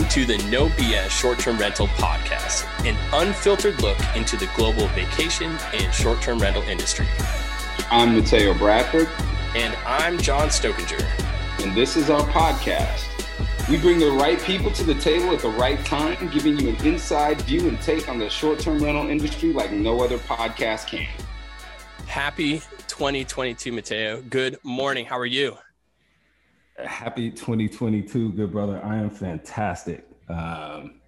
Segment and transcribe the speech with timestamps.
[0.00, 4.86] welcome to the No BS Short Term Rental Podcast, an unfiltered look into the global
[4.88, 7.06] vacation and short term rental industry.
[7.90, 9.08] I'm Mateo Bradford.
[9.54, 11.04] And I'm John Stokinger.
[11.62, 13.04] And this is our podcast.
[13.68, 16.86] We bring the right people to the table at the right time, giving you an
[16.86, 21.08] inside view and take on the short term rental industry like no other podcast can.
[22.06, 24.22] Happy 2022, Mateo.
[24.22, 25.04] Good morning.
[25.04, 25.58] How are you?
[26.86, 28.80] Happy 2022, good brother.
[28.84, 30.06] I am fantastic.
[30.28, 31.00] Um,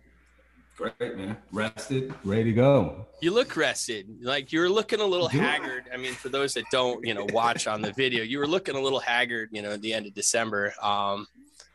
[0.77, 1.37] great, man.
[1.51, 3.07] Rested, ready to go.
[3.21, 4.09] You look rested.
[4.23, 5.85] Like you're looking a little haggard.
[5.93, 8.75] I mean, for those that don't, you know, watch on the video, you were looking
[8.75, 10.75] a little haggard, you know, at the end of December.
[10.83, 11.27] Um,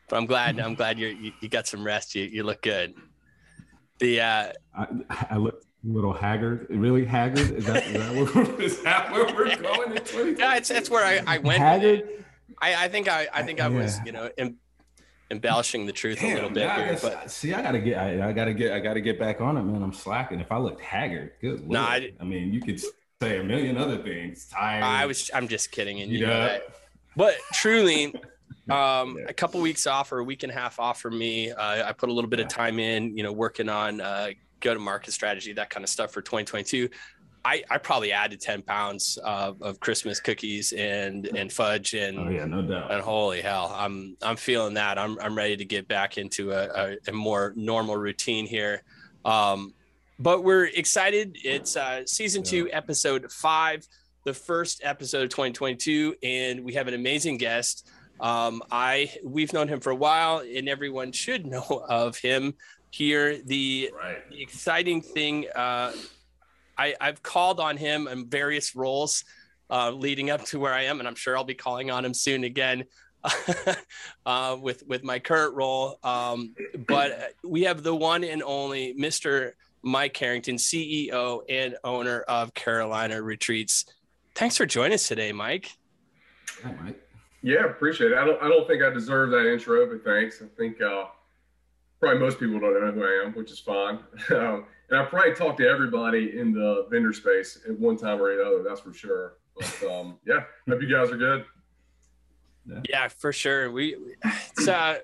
[0.08, 0.58] but I'm glad.
[0.58, 2.14] I'm glad you you got some rest.
[2.14, 2.94] You you look good.
[3.98, 4.86] The uh, I,
[5.30, 6.66] I look a little haggard.
[6.70, 7.50] Really haggard?
[7.50, 10.36] Is that is that where, is that where we're going in 2022?
[10.38, 11.58] Yeah, it's that's where I, I went.
[11.58, 12.24] Haggard.
[12.60, 14.04] I, I think I, I think I, I was, yeah.
[14.06, 14.56] you know, em,
[15.30, 16.98] embellishing the truth Damn, a little bit here.
[17.00, 19.62] But see, I gotta get, I, I, gotta get, I gotta get back on it,
[19.62, 19.82] man.
[19.82, 20.40] I'm slacking.
[20.40, 21.68] If I looked haggard, good.
[21.68, 24.46] No, nah, I, I, mean, you could say a million other things.
[24.48, 24.82] Tired.
[24.82, 26.62] I was, I'm just kidding, and you, know that.
[27.16, 28.14] But truly,
[28.70, 31.50] um, a couple weeks off or a week and a half off for me.
[31.50, 34.74] Uh, I put a little bit of time in, you know, working on uh, go
[34.74, 36.88] to market strategy, that kind of stuff for 2022.
[37.44, 42.28] I, I probably added 10 pounds of, of Christmas cookies and, and fudge and, oh,
[42.28, 42.90] yeah, no doubt.
[42.90, 46.66] And holy hell, I'm, I'm feeling that I'm, I'm ready to get back into a,
[46.66, 48.82] a, a more normal routine here.
[49.24, 49.74] Um,
[50.18, 51.38] but we're excited.
[51.44, 52.50] It's uh, season yeah.
[52.50, 53.86] two, episode five,
[54.24, 56.16] the first episode of 2022.
[56.22, 57.88] And we have an amazing guest.
[58.20, 62.54] Um, I, we've known him for a while and everyone should know of him
[62.90, 63.38] here.
[63.38, 64.28] The, right.
[64.28, 65.92] the exciting thing, uh,
[66.78, 69.24] I, I've called on him in various roles
[69.70, 72.14] uh, leading up to where I am, and I'm sure I'll be calling on him
[72.14, 72.84] soon again
[74.26, 75.98] uh, with with my current role.
[76.02, 76.54] Um,
[76.86, 79.52] but we have the one and only Mr.
[79.82, 83.86] Mike Harrington, CEO and owner of Carolina Retreats.
[84.34, 85.70] Thanks for joining us today, Mike.
[86.62, 87.00] Hi, Mike.
[87.42, 88.18] Yeah, appreciate it.
[88.18, 90.42] I don't I don't think I deserve that intro, but thanks.
[90.42, 91.06] I think uh,
[92.00, 93.98] probably most people don't know who I am, which is fine.
[94.30, 98.30] Um, and I probably talked to everybody in the vendor space at one time or
[98.30, 98.62] another.
[98.62, 99.38] That's for sure.
[99.56, 101.44] But um, yeah, hope you guys are good.
[102.66, 103.70] Yeah, yeah for sure.
[103.70, 104.98] We it's uh,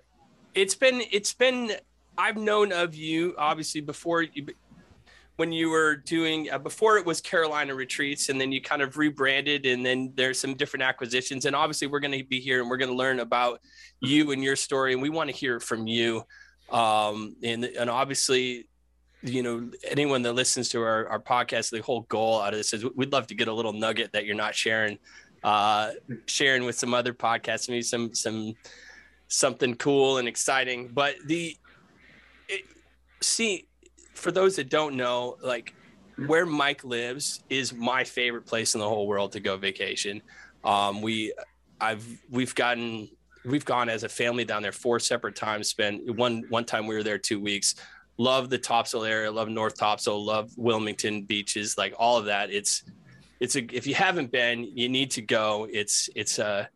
[0.54, 1.72] it's been it's been
[2.16, 4.46] I've known of you obviously before you
[5.36, 8.96] when you were doing uh, before it was Carolina Retreats, and then you kind of
[8.96, 12.70] rebranded, and then there's some different acquisitions, and obviously we're going to be here and
[12.70, 13.60] we're going to learn about
[14.00, 16.22] you and your story, and we want to hear from you.
[16.70, 18.68] Um, and and obviously
[19.24, 22.74] you know anyone that listens to our, our podcast the whole goal out of this
[22.74, 24.98] is we'd love to get a little nugget that you're not sharing
[25.42, 25.90] uh
[26.26, 28.54] sharing with some other podcasts maybe some some
[29.28, 30.88] something cool and exciting.
[30.88, 31.56] But the
[32.48, 32.62] it,
[33.20, 33.66] see
[34.14, 35.74] for those that don't know like
[36.26, 40.22] where mike lives is my favorite place in the whole world to go vacation.
[40.64, 41.32] Um we
[41.80, 43.08] i've we've gotten
[43.44, 46.94] we've gone as a family down there four separate times spent one one time we
[46.94, 47.74] were there two weeks
[48.16, 52.50] love the Topsail area, love North Topsail, love Wilmington beaches, like all of that.
[52.50, 52.84] It's
[53.41, 55.66] it's a if you haven't been, you need to go.
[55.70, 56.69] It's it's a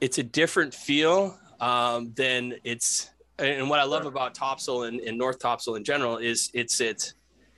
[0.00, 5.16] it's a different feel um, than it's and what I love about Topsail and, and
[5.16, 7.14] North Topsail in general is it's it's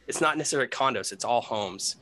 [0.07, 1.97] it's not necessarily condos, it's all homes.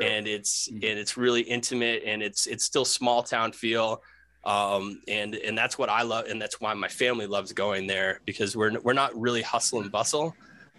[0.00, 4.02] And it's and it's really intimate and it's it's still small town feel
[4.46, 8.20] um, and and that's what I love, and that's why my family loves going there
[8.26, 10.34] because we're we're not really hustle and bustle.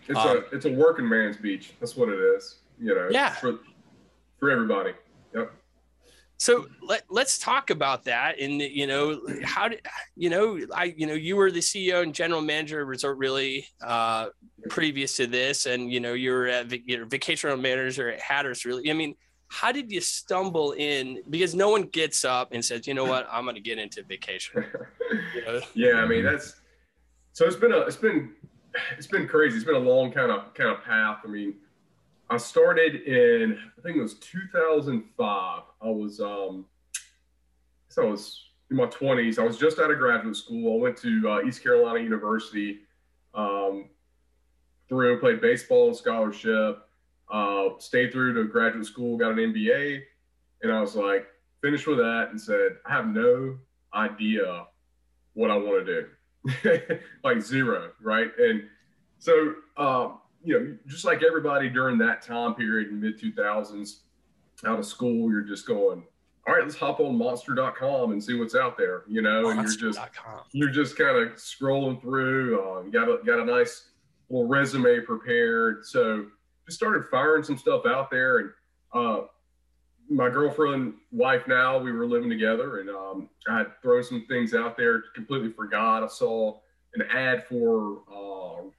[0.08, 1.74] It's um, a it's a working man's beach.
[1.80, 2.60] That's what it is.
[2.80, 3.08] You know.
[3.10, 3.32] Yeah.
[3.34, 3.60] For
[4.40, 4.92] for everybody.
[5.34, 5.52] Yep.
[6.38, 8.40] So let let's talk about that.
[8.40, 9.82] And you know, how did
[10.16, 10.60] you know?
[10.74, 14.28] I you know you were the CEO and general manager of Resort Realty uh,
[14.70, 18.66] previous to this, and you know you were at you know, vacation manager at Hatteras
[18.66, 18.92] Realty.
[18.92, 19.16] I mean,
[19.56, 21.22] how did you stumble in?
[21.30, 23.28] Because no one gets up and says you know what?
[23.32, 24.66] I'm going to get into vacation.
[25.36, 25.62] You know?
[25.76, 26.56] yeah i mean that's
[27.32, 28.34] so it's been a it's been
[28.98, 29.56] it's been crazy.
[29.56, 31.20] It's been a long kind of kind of path.
[31.24, 31.54] I mean
[32.30, 36.66] i started in i think it was 2005 i was um
[37.88, 40.80] so i was in my 20s i was just out of graduate school.
[40.80, 42.80] I went to uh, east carolina university
[43.34, 43.90] um
[44.90, 46.85] through played baseball scholarship
[47.32, 50.02] uh, stayed through to graduate school, got an MBA,
[50.62, 51.28] and I was like,
[51.62, 53.58] finished with that and said, I have no
[53.94, 54.66] idea
[55.34, 57.00] what I want to do.
[57.24, 58.32] like zero, right?
[58.38, 58.64] And
[59.18, 60.10] so, uh,
[60.44, 64.02] you know, just like everybody during that time period in mid 2000s,
[64.66, 66.04] out of school, you're just going,
[66.48, 69.92] all right, let's hop on monster.com and see what's out there, you know, and you're
[69.92, 70.00] just,
[70.52, 73.90] you're just kind of scrolling through, uh, got a, got a nice
[74.30, 75.86] little resume prepared.
[75.86, 76.28] So
[76.66, 78.50] just started firing some stuff out there and,
[78.94, 79.22] uh,
[80.10, 84.54] my girlfriend, wife now, we were living together and um, I had thrown some things
[84.54, 86.04] out there, completely forgot.
[86.04, 86.60] I saw
[86.94, 88.70] an ad for uh,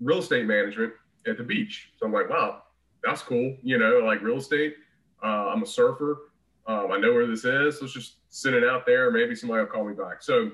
[0.00, 0.92] real estate management
[1.26, 1.92] at the beach.
[1.98, 2.62] So I'm like, wow,
[3.02, 3.56] that's cool.
[3.62, 4.76] You know, like real estate.
[5.22, 6.30] Uh, I'm a surfer.
[6.66, 7.80] Um, I know where this is.
[7.80, 9.10] Let's just send it out there.
[9.10, 10.22] Maybe somebody will call me back.
[10.22, 10.50] So,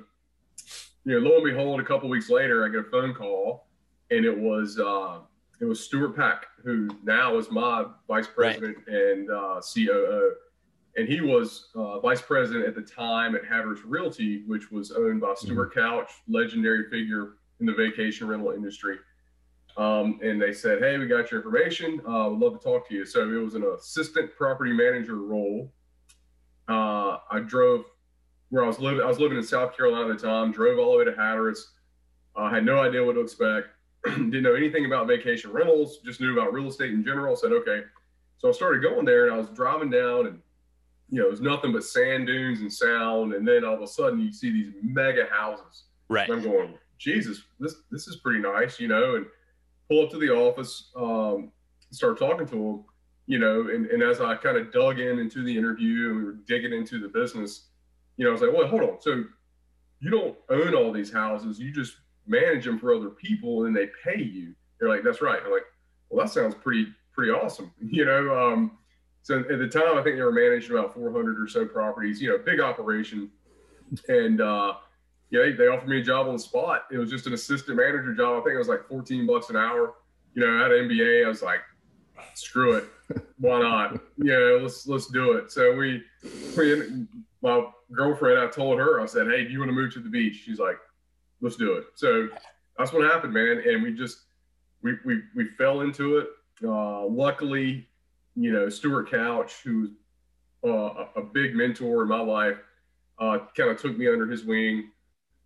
[1.05, 3.67] you know, lo and behold, a couple weeks later, I get a phone call,
[4.11, 5.21] and it was uh,
[5.63, 8.97] it was Stuart Pack, who now is my vice president right.
[8.97, 10.33] and uh, COO,
[10.97, 15.21] and he was uh, vice president at the time at Hatteras Realty, which was owned
[15.21, 15.79] by Stuart mm-hmm.
[15.79, 18.99] Couch, legendary figure in the vacation rental industry.
[19.77, 22.01] Um, and they said, "Hey, we got your information.
[22.01, 25.73] Uh, would love to talk to you." So it was an assistant property manager role.
[26.69, 27.85] Uh, I drove
[28.49, 29.01] where I was living.
[29.01, 30.51] I was living in South Carolina at the time.
[30.51, 31.71] Drove all the way to Hatteras.
[32.35, 33.69] I uh, had no idea what to expect.
[34.17, 35.99] Didn't know anything about vacation rentals.
[36.05, 37.37] Just knew about real estate in general.
[37.37, 37.83] Said, "Okay."
[38.39, 40.41] So I started going there, and I was driving down, and
[41.09, 43.35] you know, it was nothing but sand dunes and sound.
[43.35, 45.85] And then all of a sudden, you see these mega houses.
[46.09, 46.29] Right.
[46.29, 49.27] And I'm going, Jesus, this this is pretty nice, you know, and
[49.89, 51.53] pull up to the office, um,
[51.91, 52.85] start talking to him,
[53.27, 56.25] you know, and, and as I kind of dug in into the interview and we
[56.25, 57.69] were digging into the business,
[58.17, 59.01] you know, I was like, well, hold on.
[59.01, 59.25] So
[60.01, 61.59] you don't own all these houses.
[61.59, 61.97] You just
[62.33, 64.55] manage them for other people and they pay you.
[64.79, 65.41] They're like, that's right.
[65.45, 65.63] I'm like,
[66.11, 67.73] well, that sounds pretty, pretty awesome.
[67.81, 68.37] You know?
[68.37, 68.79] Um,
[69.23, 72.31] so at the time, I think they were managing about 400 or so properties, you
[72.31, 73.31] know, big operation.
[74.09, 74.75] And, uh,
[75.31, 76.87] yeah, they, they offered me a job on the spot.
[76.91, 78.41] It was just an assistant manager job.
[78.41, 79.95] I think it was like 14 bucks an hour.
[80.35, 81.61] You know, at MBA, I was like,
[82.35, 82.85] screw it,
[83.39, 84.01] why not?
[84.19, 85.51] Yeah, let's let's do it.
[85.51, 86.03] So we,
[86.57, 87.07] we,
[87.43, 90.09] my girlfriend, I told her, I said, hey, do you want to move to the
[90.09, 90.43] beach?
[90.45, 90.77] She's like,
[91.43, 91.85] let's do it.
[91.95, 92.29] So
[92.79, 93.63] that's what happened, man.
[93.67, 94.19] And we just
[94.83, 96.29] we we we fell into it.
[96.65, 97.87] Uh, luckily,
[98.35, 99.91] you know, Stuart Couch, who's
[100.65, 102.57] uh, a big mentor in my life,
[103.19, 104.89] uh, kind of took me under his wing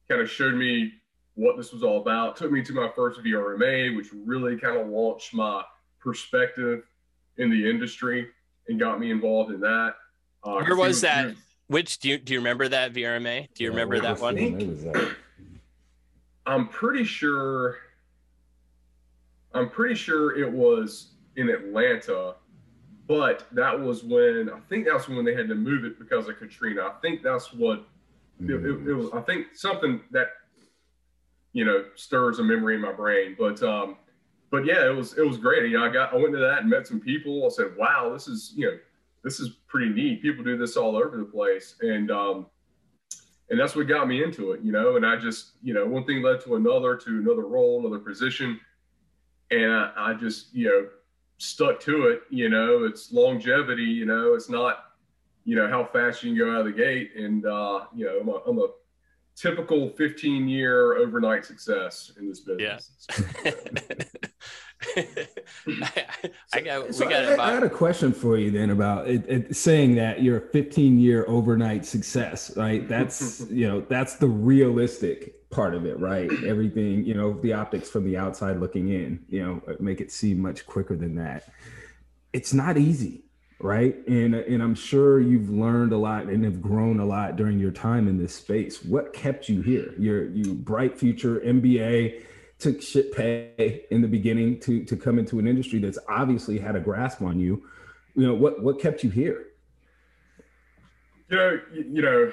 [0.08, 0.92] kind of showed me
[1.34, 2.36] what this was all about.
[2.36, 5.62] Took me to my first VRMA, which really kind of launched my
[6.00, 6.82] perspective
[7.38, 8.28] in the industry
[8.68, 9.94] and got me involved in that.
[10.42, 11.34] Uh, Where was that?
[11.68, 13.48] Which do you do you remember that VRMA?
[13.54, 15.16] Do you yeah, remember that one?
[16.46, 17.76] I'm pretty sure.
[19.54, 22.34] I'm pretty sure it was in Atlanta,
[23.08, 26.38] but that was when I think that's when they had to move it because of
[26.38, 26.82] Katrina.
[26.82, 27.86] I think that's what
[28.40, 30.28] it, it, it, was, I think, something that
[31.52, 33.34] you know stirs a memory in my brain.
[33.38, 33.96] But um,
[34.50, 35.70] but yeah, it was it was great.
[35.70, 37.44] You know, I got I went to that and met some people.
[37.46, 38.78] I said, wow, this is you know
[39.24, 40.22] this is pretty neat.
[40.22, 42.46] People do this all over the place, and um,
[43.50, 44.60] and that's what got me into it.
[44.62, 47.80] You know, and I just you know one thing led to another to another role,
[47.80, 48.60] another position,
[49.50, 50.88] and I, I just you know
[51.38, 52.22] stuck to it.
[52.30, 53.82] You know, it's longevity.
[53.82, 54.84] You know, it's not
[55.44, 57.12] you know how fast you can go out of the gate.
[57.16, 58.68] And uh, you know, I'm a, I'm a
[59.36, 62.90] typical 15 year overnight success in this business.
[63.44, 63.52] Yeah.
[66.52, 69.56] I, got, so got I, I, had a question for you then about it, it,
[69.56, 72.88] saying that you're a 15 year overnight success, right?
[72.88, 76.30] That's, you know, that's the realistic part of it, right?
[76.44, 80.12] Everything, you know, the optics from the outside looking in, you know, uh, make it
[80.12, 81.48] seem much quicker than that.
[82.32, 83.26] It's not easy
[83.58, 87.58] right and and i'm sure you've learned a lot and have grown a lot during
[87.58, 92.22] your time in this space what kept you here your you bright future mba
[92.58, 96.76] took shit pay in the beginning to to come into an industry that's obviously had
[96.76, 97.62] a grasp on you.
[98.14, 99.48] You know what what kept you here?
[101.28, 102.32] You know you know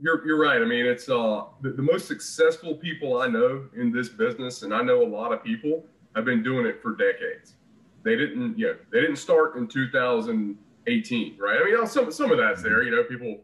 [0.00, 0.60] you're you're right.
[0.60, 4.72] I mean it's uh the, the most successful people i know in this business and
[4.72, 7.54] i know a lot of people have been doing it for decades.
[8.02, 11.58] They didn't, you know, they didn't start in 2018, right?
[11.60, 12.82] I mean, some some of that's there.
[12.82, 13.38] You know, people,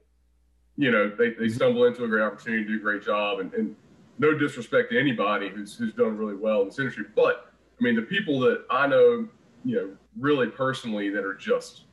[0.77, 3.53] you know, they, they stumble into a great opportunity to do a great job, and,
[3.55, 3.77] and
[4.19, 7.95] no disrespect to anybody who's who's done really well in this industry, but I mean,
[7.95, 9.29] the people that I know,
[9.65, 11.85] you know, really personally that are just,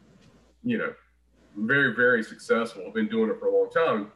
[0.64, 0.94] you know,
[1.58, 4.12] very very successful, have been doing it for a long time.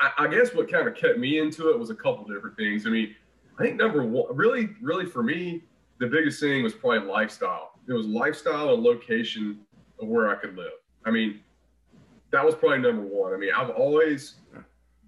[0.00, 2.86] I, I guess what kind of kept me into it was a couple different things.
[2.86, 3.14] I mean,
[3.58, 5.64] I think number one, really, really for me,
[5.98, 7.72] the biggest thing was probably lifestyle.
[7.88, 9.60] It was lifestyle and location
[10.00, 10.72] of where I could live.
[11.04, 11.40] I mean,
[12.32, 13.32] that was probably number one.
[13.32, 14.34] I mean, I've always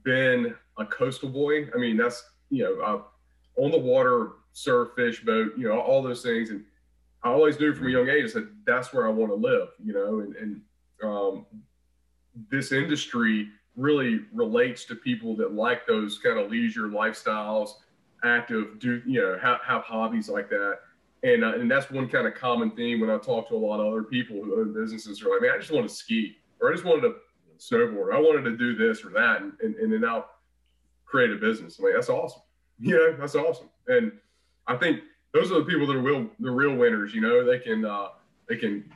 [0.08, 1.68] been a coastal boy.
[1.74, 6.02] I mean, that's you know, uh, on the water, surf, fish, boat, you know, all
[6.02, 6.48] those things.
[6.48, 6.64] And
[7.22, 9.68] I always knew from a young age, said that's where I want to live.
[9.84, 10.60] You know, and, and
[11.04, 11.46] um,
[12.50, 17.72] this industry really relates to people that like those kind of leisure lifestyles,
[18.24, 20.78] active, do you know have, have hobbies like that.
[21.24, 23.80] And, uh, and that's one kind of common theme when I talk to a lot
[23.80, 25.20] of other people who own businesses.
[25.20, 27.16] Are like, man, I just want to ski, or I just wanted to
[27.58, 28.14] snowboard.
[28.14, 30.26] I wanted to do this or that, and, and, and then now
[31.04, 31.78] create a business.
[31.80, 32.42] I mean, that's awesome.
[32.78, 33.68] You know, that's awesome.
[33.88, 34.12] And
[34.66, 35.00] I think
[35.32, 37.14] those are the people that are real, the real winners.
[37.14, 38.08] You know, they can uh,
[38.48, 38.90] they can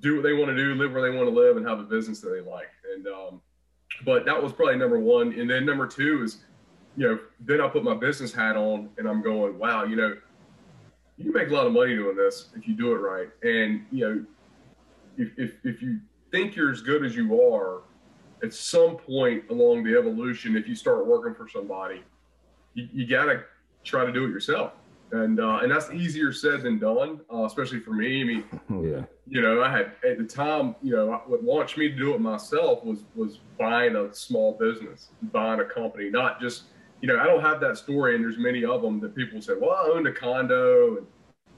[0.00, 1.84] do what they want to do, live where they want to live, and have a
[1.84, 2.70] business that they like.
[2.94, 3.40] And um,
[4.04, 5.32] but that was probably number one.
[5.38, 6.38] And then number two is,
[6.96, 10.16] you know, then I put my business hat on, and I'm going, wow, you know,
[11.18, 13.28] you make a lot of money doing this if you do it right.
[13.42, 14.24] And you know,
[15.16, 17.82] if if, if you think you're as good as you are,
[18.42, 22.02] at some point along the evolution, if you start working for somebody,
[22.74, 23.44] you, you got to
[23.84, 24.72] try to do it yourself.
[25.12, 28.22] And uh, and that's easier said than done, uh, especially for me.
[28.22, 31.78] I mean, oh, yeah, you know, I had at the time, you know, what launched
[31.78, 36.40] me to do it myself was was buying a small business, buying a company, not
[36.40, 36.64] just,
[37.02, 39.52] you know, I don't have that story, and there's many of them that people say,
[39.60, 41.06] well, I owned a condo and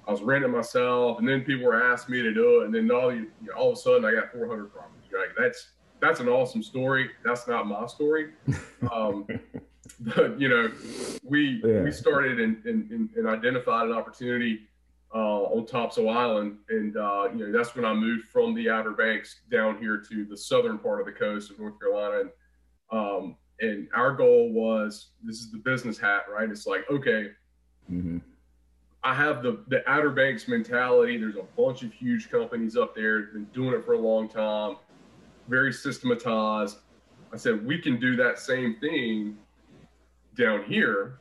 [0.07, 2.91] I was renting myself, and then people were asking me to do it, and then
[2.91, 5.11] all you, you know, all of a sudden I got 400 properties.
[5.11, 5.69] Like That's
[6.01, 7.11] that's an awesome story.
[7.25, 8.31] That's not my story.
[8.93, 9.27] Um,
[10.01, 10.71] but you know,
[11.25, 11.83] we yeah.
[11.83, 14.69] we started and, and, and, identified an opportunity
[15.13, 18.93] uh, on Topsail Island, and uh, you know that's when I moved from the Outer
[18.93, 22.21] Banks down here to the southern part of the coast of North Carolina.
[22.21, 22.31] And,
[22.93, 26.49] um, and our goal was this is the business hat, right?
[26.49, 27.31] It's like okay.
[27.91, 28.19] Mm-hmm.
[29.03, 31.17] I have the the Outer Banks mentality.
[31.19, 34.77] There's a bunch of huge companies up there, been doing it for a long time
[35.49, 36.79] very systematized.
[37.33, 39.37] I said, we can do that same thing
[40.37, 41.19] down here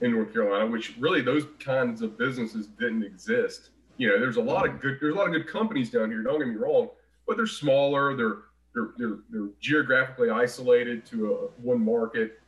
[0.00, 3.70] in North Carolina, which really those kinds of businesses didn't exist.
[3.96, 6.22] You know, there's a lot of good, there's a lot of good companies down here.
[6.22, 6.88] Don't get me wrong,
[7.26, 8.16] but they're smaller.
[8.16, 8.38] They're
[8.72, 12.40] they're they're, they're geographically isolated to a one market.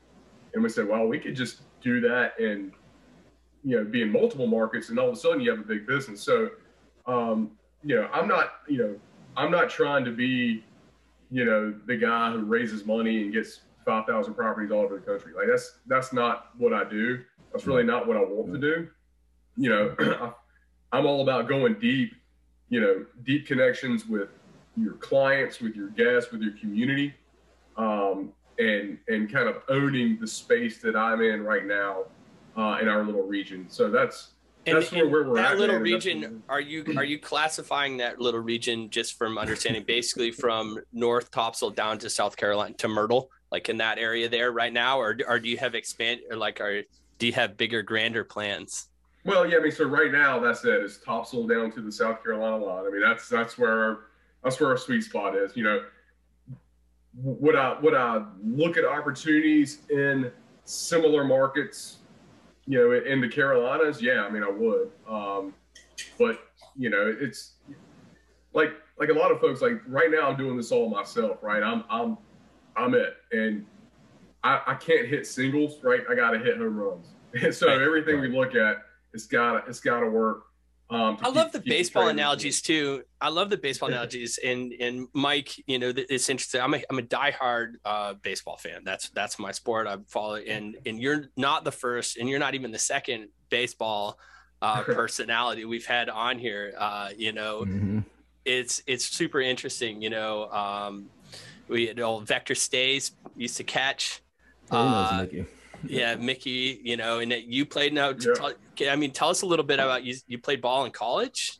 [0.55, 2.73] And we said, well, we could just do that and
[3.65, 5.87] you know be in multiple markets, and all of a sudden you have a big
[5.87, 6.21] business.
[6.23, 6.51] So,
[7.07, 7.53] um,
[7.85, 8.97] you know, I'm not you know
[9.37, 10.65] I'm not trying to be
[11.33, 15.33] you know, the guy who raises money and gets 5,000 properties all over the country.
[15.35, 17.23] Like that's, that's not what I do.
[17.53, 18.89] That's really not what I want to do.
[19.57, 20.35] You know,
[20.93, 22.15] I'm all about going deep,
[22.69, 24.29] you know, deep connections with
[24.77, 27.15] your clients, with your guests, with your community,
[27.79, 32.05] um, and, and kind of owning the space that I'm in right now
[32.59, 33.67] uh, in our little region.
[33.71, 34.33] So that's,
[34.67, 35.59] and, that's where, where we're that at.
[35.59, 35.83] little man.
[35.83, 41.31] region, are you are you classifying that little region just from understanding basically from North
[41.31, 45.17] Topsail down to South Carolina to Myrtle, like in that area there right now, or
[45.27, 46.83] or do you have expand or like are
[47.19, 48.89] do you have bigger, grander plans?
[49.25, 50.83] Well, yeah, I mean, so right now that's it.
[50.83, 52.85] Is Topsail down to the South Carolina line?
[52.87, 53.99] I mean, that's that's where our,
[54.43, 55.57] that's where our sweet spot is.
[55.57, 55.85] You know,
[57.15, 60.33] would I would I look at opportunities in
[60.65, 61.99] similar markets
[62.67, 64.91] you know, in the Carolinas, yeah, I mean, I would.
[65.09, 65.55] Um,
[66.19, 66.41] but
[66.77, 67.53] you know, it's
[68.53, 69.61] like like a lot of folks.
[69.61, 71.39] Like right now, I'm doing this all myself.
[71.43, 72.19] Right, I'm I'm
[72.77, 73.67] I'm it, and
[74.45, 75.79] I, I can't hit singles.
[75.83, 77.09] Right, I got to hit home runs.
[77.35, 78.83] And so everything we look at,
[79.15, 80.45] it's got to it's got to work.
[80.93, 83.03] Um, I keep, love the baseball analogies too.
[83.21, 84.39] I love the baseball analogies.
[84.45, 86.61] And and Mike, you know, it's interesting.
[86.61, 88.83] I'm a I'm a diehard uh, baseball fan.
[88.85, 89.87] That's that's my sport.
[89.87, 94.19] I follow, and and you're not the first, and you're not even the second baseball
[94.61, 96.75] uh, personality we've had on here.
[96.79, 98.01] Uh, you know, mm-hmm.
[98.45, 100.03] it's it's super interesting.
[100.03, 101.09] You know, um,
[101.69, 104.21] we you know, Vector Stays used to catch.
[104.71, 105.27] Uh,
[105.87, 108.15] yeah, Mickey, you know, and you played now.
[108.19, 108.91] Yeah.
[108.91, 110.17] I mean, tell us a little bit about you.
[110.27, 111.59] You played ball in college.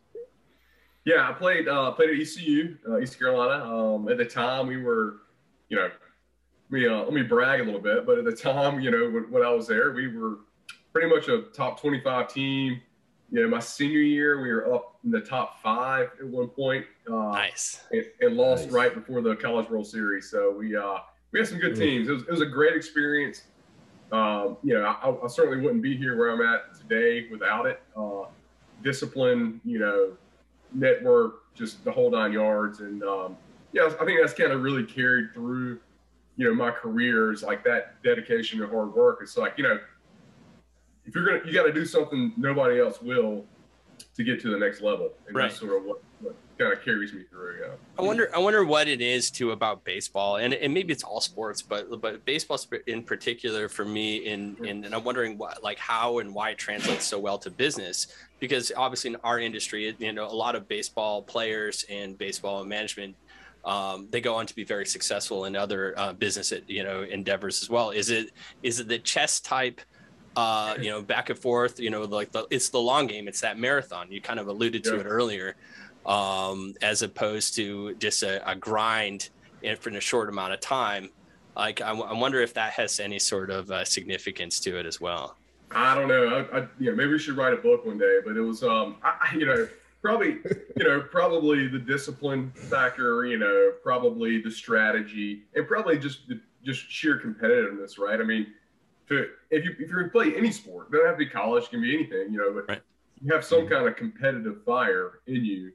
[1.05, 3.65] Yeah, I played uh, played at ECU, uh, East Carolina.
[3.65, 5.23] Um, at the time, we were,
[5.69, 5.91] you know,
[6.71, 9.31] we uh, let me brag a little bit, but at the time, you know, when,
[9.31, 10.39] when I was there, we were
[10.93, 12.81] pretty much a top 25 team.
[13.31, 16.85] You know, my senior year, we were up in the top five at one point.
[17.11, 17.81] Uh, nice.
[17.91, 18.73] And, and lost nice.
[18.73, 20.31] right before the College World Series.
[20.31, 20.99] So we uh,
[21.33, 22.09] we had some good teams.
[22.09, 23.43] It was, it was a great experience
[24.13, 27.81] um, you know, I, I, certainly wouldn't be here where I'm at today without it.
[27.97, 28.25] Uh,
[28.83, 30.13] discipline, you know,
[30.75, 32.81] network, just the whole nine yards.
[32.81, 33.37] And um,
[33.73, 35.81] yeah, I think that's kind of really carried through,
[36.37, 39.21] you know, my career is like that dedication and hard work.
[39.23, 39.79] It's like, you know,
[41.07, 43.47] if you're gonna, you got to do something nobody else will
[44.15, 45.13] to get to the next level.
[45.27, 45.49] And right.
[45.49, 46.03] that's sort of what
[46.59, 47.59] kind of carries me through.
[47.61, 47.73] Yeah.
[47.99, 48.31] I wonder.
[48.35, 52.01] I wonder what it is too about baseball, and and maybe it's all sports, but
[52.01, 54.19] but baseball in particular for me.
[54.27, 57.51] In in and I'm wondering what like how and why it translates so well to
[57.51, 58.09] business
[58.41, 63.15] because obviously in our industry, you know, a lot of baseball players and baseball management
[63.65, 67.63] um, they go on to be very successful in other uh, business you know endeavors
[67.63, 67.91] as well.
[67.91, 68.31] Is it
[68.63, 69.81] is it the chess type?
[70.35, 71.79] Uh, you know, back and forth.
[71.79, 73.29] You know, like the, it's the long game.
[73.29, 74.11] It's that marathon.
[74.11, 75.01] You kind of alluded to yeah.
[75.01, 75.57] it earlier,
[76.07, 79.31] um, as opposed to just a, a grind
[79.63, 81.11] in, for a short amount of time.
[81.57, 84.87] Like, I, w- I wonder if that has any sort of uh, significance to it
[84.87, 85.37] as well.
[85.71, 86.47] I don't know.
[86.53, 88.21] I, I, you know, maybe we should write a book one day.
[88.25, 89.69] But it was, um, I, you know,
[90.03, 90.39] probably,
[90.77, 93.25] you know, probably the discipline factor.
[93.25, 98.21] You know, probably the strategy, and probably just the, just sheer competitiveness, right?
[98.21, 98.47] I mean,
[99.09, 101.71] to if you if you're play any sport, it doesn't have to be college, it
[101.71, 102.83] can be anything, you know, but right.
[103.23, 105.73] you have some kind of competitive fire in you,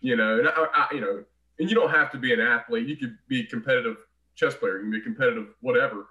[0.00, 1.24] you know, and I, I, you know,
[1.58, 2.88] and you don't have to be an athlete.
[2.88, 3.96] You could be a competitive
[4.34, 6.06] chess player, you can be a competitive whatever,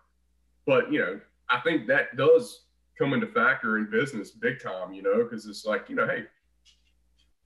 [0.65, 1.19] but you know,
[1.49, 2.65] I think that does
[2.97, 6.25] come into factor in business big time, you know, because it's like, you know, hey,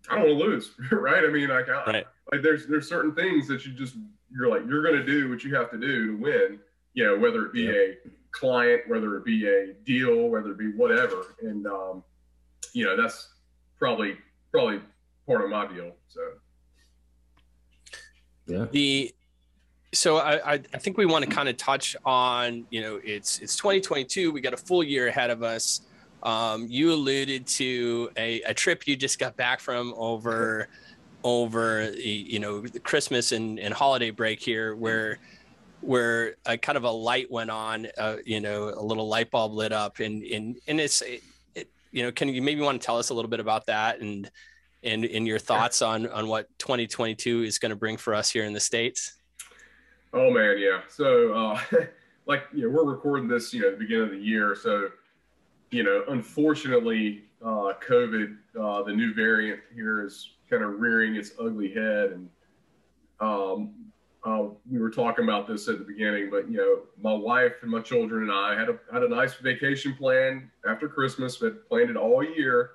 [0.10, 1.24] I don't want to lose, right?
[1.24, 2.06] I mean, like, I, right.
[2.32, 3.96] like there's there's certain things that you just
[4.32, 6.60] you're like you're going to do what you have to do to win,
[6.94, 7.96] you know, whether it be a
[8.32, 12.04] client, whether it be a deal, whether it be whatever, and um,
[12.74, 13.30] you know, that's
[13.78, 14.18] probably
[14.52, 14.82] probably
[15.28, 15.96] part of my deal.
[16.08, 16.22] So,
[18.48, 18.66] yeah.
[18.72, 19.14] The
[19.94, 23.56] so I, I think we want to kind of touch on you know it's it's
[23.56, 25.82] 2022 we got a full year ahead of us
[26.24, 30.68] um, you alluded to a, a trip you just got back from over
[31.24, 35.20] over you know the christmas and, and holiday break here where
[35.82, 39.54] where a kind of a light went on uh, you know a little light bulb
[39.54, 41.22] lit up and and and it's it,
[41.56, 44.02] it, you know can you maybe want to tell us a little bit about that
[44.02, 44.30] and
[44.84, 48.44] and and your thoughts on on what 2022 is going to bring for us here
[48.46, 49.14] in the states
[50.14, 50.82] Oh man, yeah.
[50.88, 51.60] So, uh,
[52.28, 54.56] like, you know, we're recording this, you know, at the beginning of the year.
[54.56, 54.90] So,
[55.72, 61.32] you know, unfortunately, uh, COVID, uh, the new variant here is kind of rearing its
[61.40, 62.12] ugly head.
[62.12, 62.30] And
[63.20, 63.74] um,
[64.24, 67.72] uh, we were talking about this at the beginning, but you know, my wife and
[67.72, 71.42] my children and I had a had a nice vacation plan after Christmas.
[71.42, 72.72] Had planned it all year,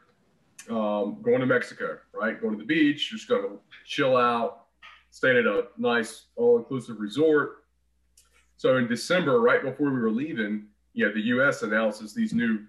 [0.70, 2.40] um, going to Mexico, right?
[2.40, 4.66] Going to the beach, just going to chill out,
[5.10, 7.64] stayed at a nice all-inclusive resort.
[8.56, 11.62] So in December, right before we were leaving, yeah, the U.S.
[11.62, 12.64] announces these new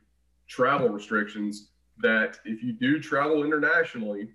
[0.47, 1.69] travel restrictions
[2.01, 4.29] that if you do travel internationally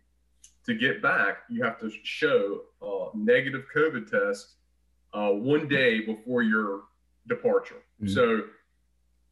[0.67, 4.55] to get back, you have to show a negative COVID test
[5.13, 6.83] uh, one day before your
[7.29, 7.83] departure.
[8.03, 8.15] Mm-hmm.
[8.15, 8.43] So,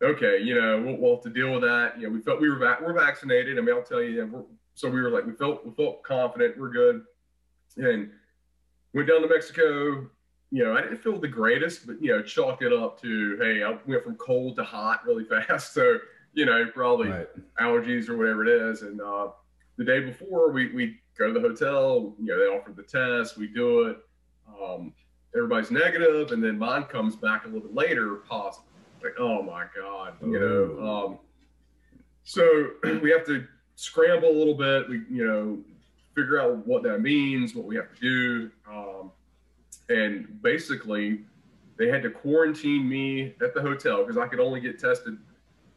[0.03, 1.99] okay, you know, we'll, we'll, have to deal with that.
[1.99, 3.59] You know, we felt we were va- we're vaccinated.
[3.59, 6.71] I mean, I'll tell you, so we were like, we felt we felt confident, we're
[6.71, 7.03] good,
[7.77, 8.11] and
[8.95, 10.09] went down to Mexico.
[10.51, 13.62] You know, I didn't feel the greatest, but you know, chalk it up to hey,
[13.62, 15.73] I went from cold to hot really fast.
[15.73, 15.99] So
[16.35, 17.29] you know, probably right.
[17.61, 18.83] allergies or whatever it is.
[18.83, 19.29] And uh,
[19.77, 22.15] the day before, we we go to the hotel.
[22.19, 23.37] You know, they offered the test.
[23.37, 23.99] We do it.
[24.49, 24.93] Um,
[25.35, 28.71] everybody's negative, and then mine comes back a little bit later positive.
[29.03, 30.88] Like, oh my god, you know.
[30.88, 31.19] Um,
[32.25, 32.71] so
[33.03, 34.88] we have to scramble a little bit.
[34.88, 35.59] We, you know,
[36.15, 38.51] figure out what that means, what we have to do.
[38.71, 39.11] Um,
[39.88, 41.21] and basically,
[41.79, 45.19] they had to quarantine me at the hotel because I could only get tested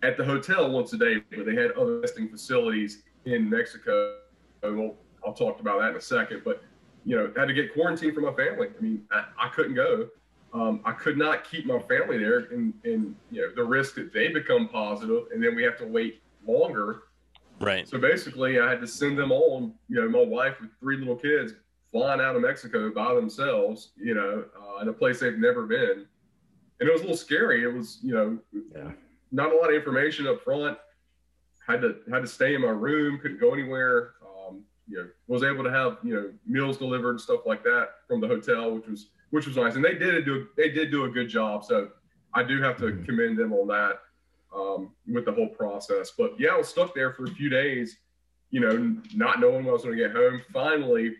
[0.03, 4.17] at the hotel once a day, but they had other testing facilities in Mexico.
[4.61, 6.61] Well, I'll talk about that in a second, but
[7.05, 8.69] you know, had to get quarantined for my family.
[8.77, 10.09] I mean, I, I couldn't go.
[10.55, 14.13] Um, I could not keep my family there, and, and you know, the risk that
[14.13, 17.03] they become positive, and then we have to wait longer
[17.59, 17.87] Right.
[17.87, 19.73] So basically, I had to send them on.
[19.87, 21.53] You know, my wife with three little kids
[21.91, 23.91] flying out of Mexico by themselves.
[23.97, 26.05] You know, uh, in a place they've never been,
[26.79, 27.63] and it was a little scary.
[27.63, 28.37] It was, you know,
[28.75, 28.91] yeah.
[29.31, 30.77] not a lot of information up front.
[31.65, 33.19] Had to had to stay in my room.
[33.19, 34.15] Couldn't go anywhere.
[34.21, 37.89] Um, you know, was able to have you know meals delivered and stuff like that
[38.07, 39.75] from the hotel, which was which was nice.
[39.75, 41.65] And they did do they did do a good job.
[41.65, 41.89] So
[42.33, 43.03] I do have to mm-hmm.
[43.03, 43.99] commend them on that
[44.55, 46.13] um, with the whole process.
[46.17, 47.97] But yeah, I was stuck there for a few days,
[48.49, 50.41] you know, not knowing when I was going to get home.
[50.53, 51.15] Finally,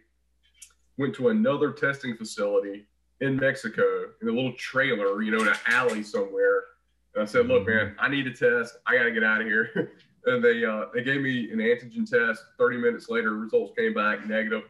[0.97, 2.85] went to another testing facility
[3.19, 3.83] in Mexico
[4.21, 6.63] in a little trailer, you know, in an alley somewhere.
[7.15, 8.77] And I said, "Look, man, I need a test.
[8.87, 9.91] I got to get out of here."
[10.25, 12.45] and they uh, they gave me an antigen test.
[12.57, 14.63] Thirty minutes later, results came back negative.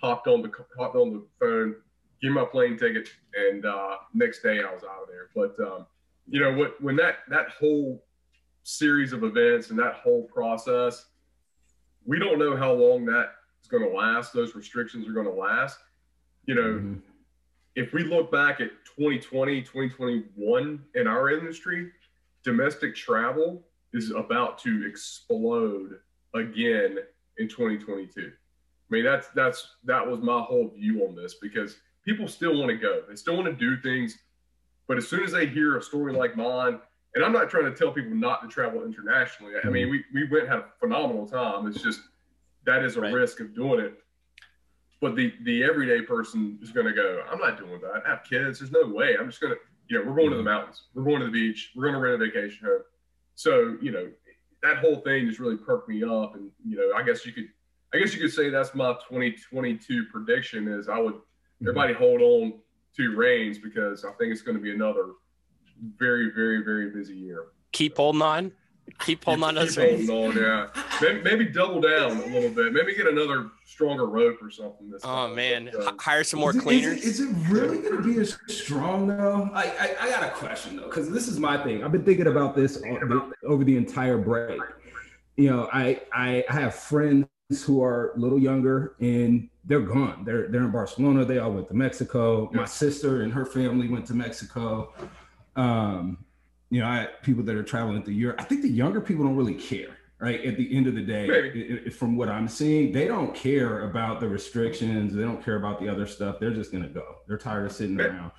[0.00, 1.74] Hopped on the hopped on the phone,
[2.20, 5.28] gave my plane ticket, and uh, next day I was out of there.
[5.34, 5.86] But um,
[6.28, 8.04] you know what when that that whole
[8.62, 11.06] series of events and that whole process
[12.04, 13.30] we don't know how long that
[13.62, 15.78] is going to last those restrictions are going to last
[16.46, 16.94] you know mm-hmm.
[17.76, 21.90] if we look back at 2020 2021 in our industry
[22.44, 23.62] domestic travel
[23.94, 25.98] is about to explode
[26.34, 26.98] again
[27.38, 28.30] in 2022 i
[28.90, 31.76] mean that's that's that was my whole view on this because
[32.08, 33.02] people still want to go.
[33.08, 34.18] They still want to do things.
[34.86, 36.80] But as soon as they hear a story like mine,
[37.14, 39.54] and I'm not trying to tell people not to travel internationally.
[39.62, 39.90] I mean, mm-hmm.
[40.14, 41.66] we, we went and had a phenomenal time.
[41.66, 42.00] It's just
[42.64, 43.12] that is a right.
[43.12, 43.98] risk of doing it.
[45.00, 48.02] But the the everyday person is going to go, I'm not doing that.
[48.04, 48.60] I have kids.
[48.60, 49.16] There's no way.
[49.18, 50.50] I'm just going to, you know, we're going to the mm-hmm.
[50.50, 50.84] mountains.
[50.94, 51.72] We're going to the beach.
[51.76, 52.82] We're going to rent a vacation home.
[53.34, 54.10] So, you know,
[54.62, 56.34] that whole thing just really perked me up.
[56.34, 57.48] And, you know, I guess you could,
[57.94, 61.14] I guess you could say that's my 2022 prediction is I would.
[61.60, 62.54] Everybody hold on
[62.96, 65.12] to reins because I think it's going to be another
[65.96, 67.46] very, very, very busy year.
[67.72, 68.52] Keep holding on.
[69.00, 69.54] Keep holding on.
[69.54, 70.36] Keep holding on.
[70.36, 70.66] Yeah.
[71.00, 72.72] Maybe, maybe, double down a little bit.
[72.72, 74.90] Maybe get another stronger rope or something.
[74.90, 75.34] This oh time.
[75.34, 76.98] man, but, uh, hire some more is it, cleaners.
[77.04, 79.50] Is it, is it really going to be as strong though?
[79.52, 81.84] I, I, I got a question though, because this is my thing.
[81.84, 82.82] I've been thinking about this
[83.46, 84.60] over the entire break.
[85.36, 90.22] You know, I I have friends who are a little younger and they're gone.
[90.24, 91.24] They're they're in Barcelona.
[91.24, 92.50] They all went to Mexico.
[92.52, 94.92] My sister and her family went to Mexico.
[95.56, 96.24] Um,
[96.70, 98.36] you know, I people that are traveling through Europe.
[98.38, 100.44] I think the younger people don't really care, right?
[100.44, 103.88] At the end of the day, it, it, from what I'm seeing, they don't care
[103.88, 105.14] about the restrictions.
[105.14, 106.38] They don't care about the other stuff.
[106.38, 107.16] They're just gonna go.
[107.26, 108.30] They're tired of sitting around.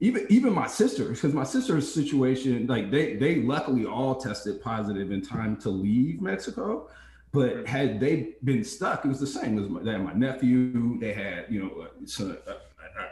[0.00, 5.12] Even even my sister, because my sister's situation, like they they luckily all tested positive
[5.12, 6.88] in time to leave Mexico.
[7.36, 9.58] But had they been stuck, it was the same.
[9.58, 10.98] It was my, they had my nephew.
[10.98, 12.54] They had you know some, uh,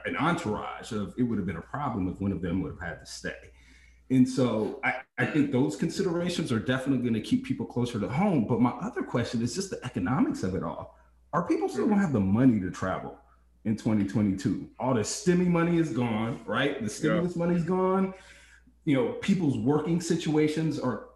[0.06, 2.88] an entourage of it would have been a problem if one of them would have
[2.88, 3.36] had to stay.
[4.10, 8.08] And so I, I think those considerations are definitely going to keep people closer to
[8.08, 8.46] home.
[8.46, 10.98] But my other question is just the economics of it all.
[11.34, 13.18] Are people still going to have the money to travel
[13.64, 14.70] in 2022?
[14.78, 16.82] All the stimmy money is gone, right?
[16.82, 17.44] The stimulus yeah.
[17.44, 18.14] money is gone.
[18.84, 21.08] You know, people's working situations are,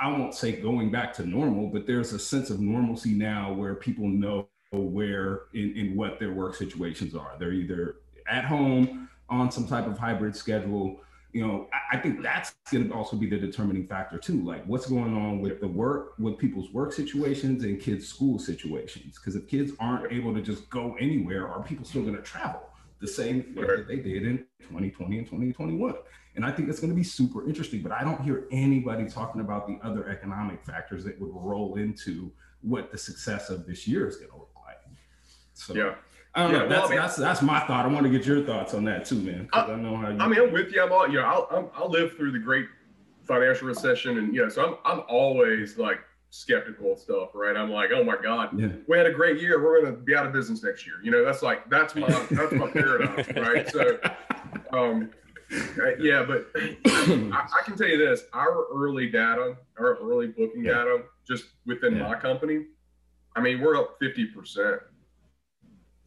[0.00, 3.74] I won't say going back to normal, but there's a sense of normalcy now where
[3.74, 7.36] people know where in, in what their work situations are.
[7.38, 7.96] They're either
[8.28, 11.00] at home on some type of hybrid schedule
[11.32, 14.42] you know, I, I think that's going to also be the determining factor too.
[14.42, 19.18] Like what's going on with the work, with people's work situations and kids' school situations.
[19.18, 22.62] Because if kids aren't able to just go anywhere, are people still going to travel
[23.00, 25.94] the same way that they did in 2020 and 2021?
[26.38, 27.82] And I think it's going to be super interesting.
[27.82, 32.30] But I don't hear anybody talking about the other economic factors that would roll into
[32.62, 34.78] what the success of this year is going to look like.
[35.54, 35.94] So yeah.
[36.36, 36.68] I don't yeah, know.
[36.68, 37.86] That's, well, I mean, that's that's my thought.
[37.86, 39.48] I want to get your thoughts on that too, man.
[39.52, 40.10] I, I, know how.
[40.10, 40.18] You...
[40.20, 40.80] I mean, I'm with you.
[40.80, 42.66] I'm all, you know, I'll, I'm, I'll live through the great
[43.24, 45.98] financial recession, and you know, so I'm I'm always like
[46.30, 47.56] skeptical of stuff, right?
[47.56, 48.68] I'm like, oh my god, yeah.
[48.86, 49.60] we had a great year.
[49.60, 50.96] We're gonna be out of business next year.
[51.02, 53.68] You know, that's like that's my that's my paradigm, right?
[53.68, 53.98] So,
[54.72, 55.10] um,
[55.50, 60.74] yeah, but I, I, can tell you this: our early data, our early booking yeah.
[60.74, 62.02] data, just within yeah.
[62.02, 62.66] my company,
[63.34, 64.80] I mean, we're up fifty percent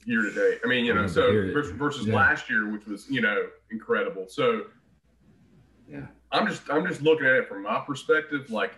[0.06, 0.60] year to date.
[0.64, 2.16] I mean, you know, so versus yeah.
[2.16, 4.26] last year, which was you know incredible.
[4.28, 4.66] So
[5.90, 8.74] yeah, I'm just I'm just looking at it from my perspective, like.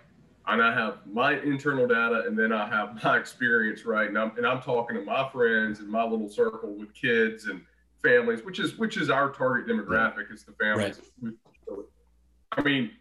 [0.45, 4.09] And I have my internal data, and then I have my experience, right?
[4.09, 7.61] And I'm and I'm talking to my friends and my little circle with kids and
[8.03, 10.99] families, which is which is our target demographic is the families.
[11.21, 11.33] Right.
[12.55, 12.91] I mean,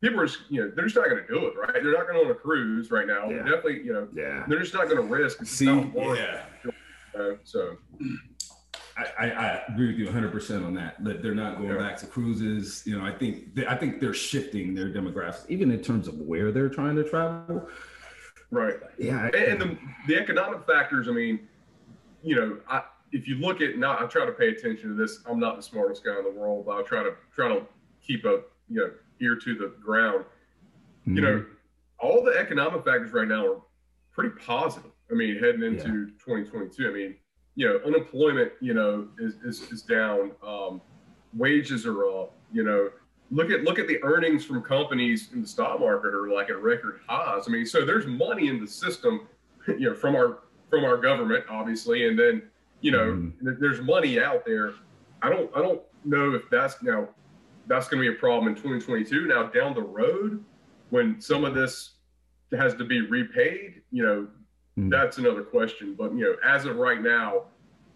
[0.00, 1.74] people are, you know, they're just not going to do it, right?
[1.74, 3.30] They're not going to on a cruise right now.
[3.30, 3.38] Yeah.
[3.38, 4.44] Definitely, you know, yeah.
[4.48, 5.44] they're just not going to risk.
[5.46, 6.42] See, yeah
[7.44, 7.76] so
[8.96, 11.02] I, I, agree with you 100% on that.
[11.04, 11.78] That they're not going yeah.
[11.78, 12.82] back to cruises.
[12.86, 16.14] You know, I think they, I think they're shifting their demographics, even in terms of
[16.14, 17.68] where they're trying to travel.
[18.50, 18.76] Right.
[18.98, 19.26] Yeah.
[19.26, 21.08] And, and the the economic factors.
[21.08, 21.40] I mean,
[22.22, 22.84] you know, I,
[23.16, 25.20] if you look at now, I try to pay attention to this.
[25.26, 27.62] I'm not the smartest guy in the world, but I'll try to try to
[28.02, 30.24] keep a you know ear to the ground.
[31.02, 31.16] Mm-hmm.
[31.16, 31.46] You know,
[31.98, 33.62] all the economic factors right now are
[34.12, 34.90] pretty positive.
[35.10, 36.24] I mean, heading into yeah.
[36.24, 37.14] 2022, I mean,
[37.54, 40.32] you know, unemployment, you know, is, is, is down.
[40.46, 40.82] Um,
[41.34, 42.34] wages are up.
[42.52, 42.90] You know,
[43.30, 46.60] look at look at the earnings from companies in the stock market are like at
[46.60, 47.44] record highs.
[47.48, 49.26] I mean, so there's money in the system,
[49.68, 52.42] you know, from our from our government, obviously, and then
[52.86, 53.50] you know, mm-hmm.
[53.58, 54.72] there's money out there.
[55.20, 57.08] I don't I don't know if that's now
[57.66, 59.26] that's going to be a problem in 2022.
[59.26, 60.44] Now down the road,
[60.90, 61.94] when some of this
[62.56, 64.28] has to be repaid, you know,
[64.78, 64.88] mm.
[64.88, 65.96] that's another question.
[65.98, 67.46] But you know, as of right now,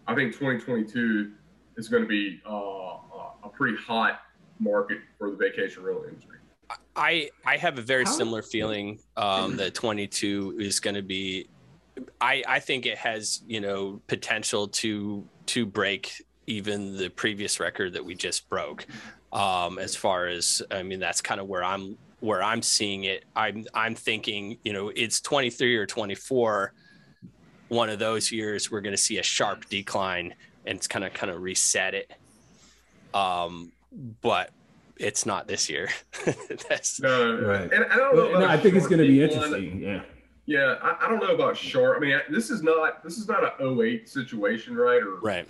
[0.07, 1.31] I think 2022
[1.77, 2.97] is going to be uh,
[3.45, 4.19] a pretty hot
[4.59, 6.35] market for the vacation rental industry.
[6.97, 11.47] I I have a very similar feeling um, that 22 is going to be.
[12.19, 17.93] I I think it has you know potential to to break even the previous record
[17.93, 18.85] that we just broke.
[19.31, 23.25] Um, as far as I mean, that's kind of where I'm where I'm seeing it,
[23.35, 26.73] I'm I'm thinking, you know, it's 23 or 24.
[27.67, 30.35] One of those years, we're going to see a sharp decline
[30.65, 32.11] and it's kind of kind of reset it.
[33.13, 33.71] Um,
[34.21, 34.51] but
[34.97, 35.89] it's not this year.
[36.69, 37.71] That's no, right.
[37.73, 38.39] And I don't know.
[38.39, 39.81] No, I think it's going to be interesting.
[39.81, 40.01] Yeah.
[40.45, 41.97] Yeah, I, I, don't know about Sharp.
[41.97, 45.01] I mean, this is not this is not a 08 situation, right?
[45.01, 45.47] Or right.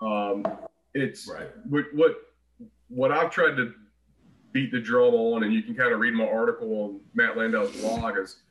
[0.00, 0.46] Um,
[0.94, 1.48] it's right.
[1.68, 2.16] What what
[2.88, 3.74] what I've tried to
[4.52, 7.76] beat the drum on, and you can kind of read my article on Matt Landau's
[7.80, 8.42] blog is,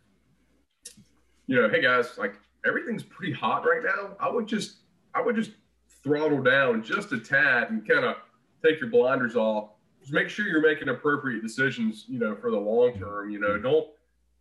[1.48, 4.16] you know, hey guys, like everything's pretty hot right now.
[4.20, 4.78] I would just
[5.14, 5.52] I would just
[6.04, 8.16] throttle down just a tad and kind of
[8.64, 9.72] take your blinders off.
[10.00, 13.30] Just make sure you're making appropriate decisions, you know, for the long term.
[13.30, 13.88] You know, don't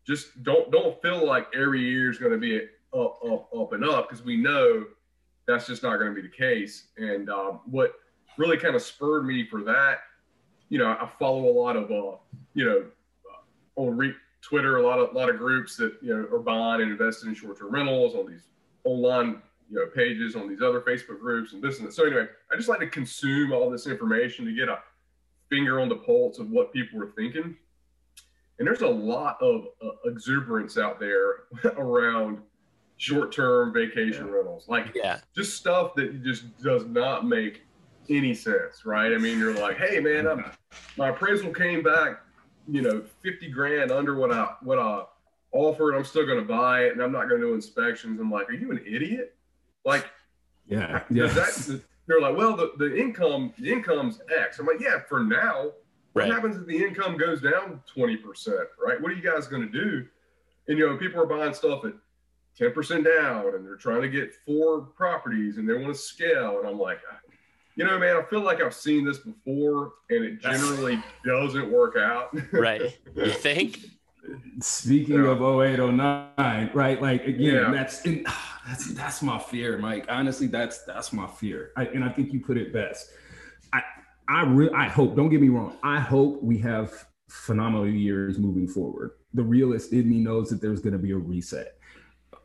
[0.09, 2.63] just don't don't feel like every year is going to be
[2.95, 4.87] up up up and up because we know
[5.47, 6.89] that's just not going to be the case.
[6.97, 7.93] And um, what
[8.39, 9.99] really kind of spurred me for that,
[10.71, 12.17] you know, I follow a lot of uh,
[12.55, 12.85] you know,
[13.31, 16.41] uh, on re- Twitter, a lot of a lot of groups that you know are
[16.41, 18.45] buying and investing in short-term rentals on these
[18.85, 21.93] online you know pages on these other Facebook groups and this and that.
[21.93, 24.79] So anyway, I just like to consume all this information to get a
[25.51, 27.57] finger on the pulse of what people are thinking.
[28.59, 31.45] And there's a lot of uh, exuberance out there
[31.77, 32.39] around
[32.97, 34.33] short-term vacation yeah.
[34.33, 35.21] rentals, like yeah.
[35.35, 37.63] just stuff that just does not make
[38.11, 39.13] any sense, right?
[39.13, 40.45] I mean, you're like, hey man, I'm,
[40.97, 42.21] my appraisal came back,
[42.67, 45.05] you know, 50 grand under what I what I
[45.53, 45.95] offered.
[45.95, 48.21] I'm still going to buy it, and I'm not going to do inspections.
[48.21, 49.37] I'm like, are you an idiot?
[49.85, 50.07] Like,
[50.67, 51.27] yeah, yeah.
[51.27, 54.59] That, they're like, well, the, the income, the income's X.
[54.59, 55.73] I'm like, yeah, for now.
[56.13, 58.19] What happens if the income goes down 20%,
[58.85, 59.01] right?
[59.01, 60.07] What are you guys going to do?
[60.67, 61.93] And, you know, people are buying stuff at
[62.59, 66.59] 10% down and they're trying to get four properties and they want to scale.
[66.59, 66.99] And I'm like,
[67.77, 71.97] you know, man, I feel like I've seen this before and it generally doesn't work
[71.97, 72.37] out.
[72.53, 72.99] right.
[73.15, 73.79] You think?
[74.61, 75.31] Speaking yeah.
[75.31, 77.01] of 0809, right?
[77.01, 77.71] Like again, yeah.
[77.71, 78.27] that's in,
[78.67, 80.07] that's that's my fear, Mike.
[80.09, 81.71] Honestly, that's that's my fear.
[81.77, 83.11] I, and I think you put it best.
[84.29, 85.17] I re- I hope.
[85.17, 85.77] Don't get me wrong.
[85.83, 89.13] I hope we have phenomenal years moving forward.
[89.35, 91.79] The realist in me knows that there's going to be a reset.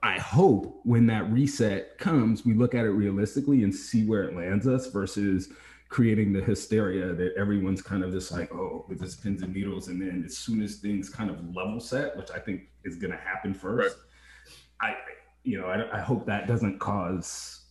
[0.02, 4.36] I hope when that reset comes, we look at it realistically and see where it
[4.36, 5.50] lands us versus
[5.88, 9.88] creating the hysteria that everyone's kind of just like, oh, with this pins and needles.
[9.88, 13.12] And then as soon as things kind of level set, which I think is going
[13.12, 13.96] to happen first,
[14.82, 14.96] right.
[14.96, 14.96] I,
[15.44, 17.63] you know, I, I, hope that doesn't cause,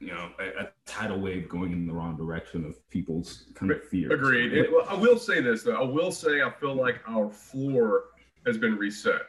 [0.00, 3.82] you know, a, a, tidal wave going in the wrong direction of people's kind of
[3.88, 4.12] fear.
[4.12, 4.52] Agreed.
[4.54, 5.80] But, well, I will say this though.
[5.80, 8.04] I will say I feel like our floor
[8.46, 9.22] has been reset.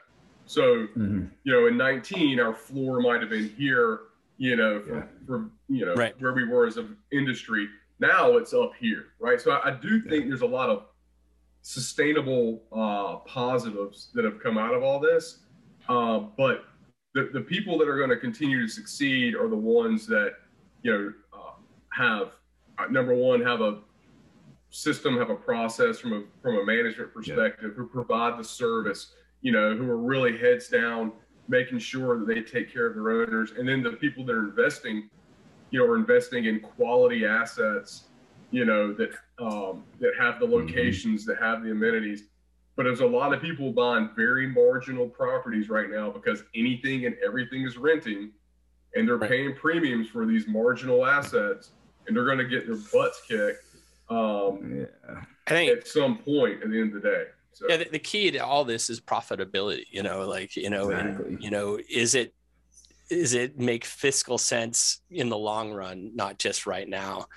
[0.45, 1.25] So, mm-hmm.
[1.43, 4.01] you know, in 19, our floor might have been here,
[4.37, 5.03] you know, for, yeah.
[5.25, 6.19] for you know, right.
[6.21, 7.67] where we were as an industry
[7.99, 9.39] now it's up here, right?
[9.39, 10.29] So I, I do think yeah.
[10.29, 10.85] there's a lot of
[11.61, 15.39] sustainable uh, positives that have come out of all this.
[15.87, 16.65] Uh, but
[17.13, 20.35] the, the people that are going to continue to succeed are the ones that,
[20.85, 21.53] you know, uh,
[21.89, 22.33] have
[22.77, 23.79] uh, number one, have a
[24.69, 27.75] system, have a process from a from a management perspective, yeah.
[27.75, 31.11] who provide the service, you know, who are really heads down,
[31.47, 34.43] making sure that they take care of their owners, and then the people that are
[34.43, 35.09] investing
[35.71, 38.03] you know, are investing in quality assets,
[38.51, 40.67] you know, that um, that have the mm-hmm.
[40.67, 41.31] locations, mm-hmm.
[41.31, 42.25] that have the amenities.
[42.75, 47.15] But there's a lot of people buying very marginal properties right now because anything and
[47.25, 48.31] everything is renting,
[48.95, 49.29] and they're right.
[49.29, 51.71] paying premiums for these marginal assets,
[52.07, 53.63] and they're going to get their butts kicked.
[54.09, 55.21] Um, yeah.
[55.47, 57.25] I think at some point at the end of the day.
[57.53, 57.65] So.
[57.69, 59.85] Yeah, the, the, key to all this is profitability.
[59.89, 61.27] You know, like you know, exactly.
[61.27, 62.33] and, you know, is it
[63.09, 67.27] is it make fiscal sense in the long run, not just right now?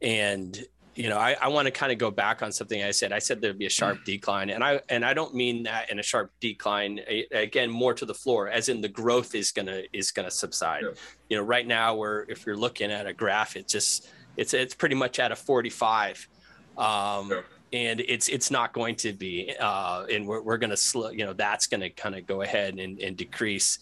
[0.00, 0.62] And
[0.94, 3.12] you know, I, I want to kind of go back on something I said.
[3.12, 4.04] I said there'd be a sharp mm.
[4.04, 7.00] decline, and I and I don't mean that in a sharp decline.
[7.32, 10.82] Again, more to the floor, as in the growth is gonna is gonna subside.
[10.82, 10.90] Yeah.
[11.30, 14.74] You know, right now, we're if you're looking at a graph, it just it's it's
[14.74, 16.28] pretty much at a 45,
[16.76, 17.40] um, yeah.
[17.72, 21.10] and it's it's not going to be, uh, and we're we're gonna slow.
[21.10, 23.78] You know, that's gonna kind of go ahead and, and decrease.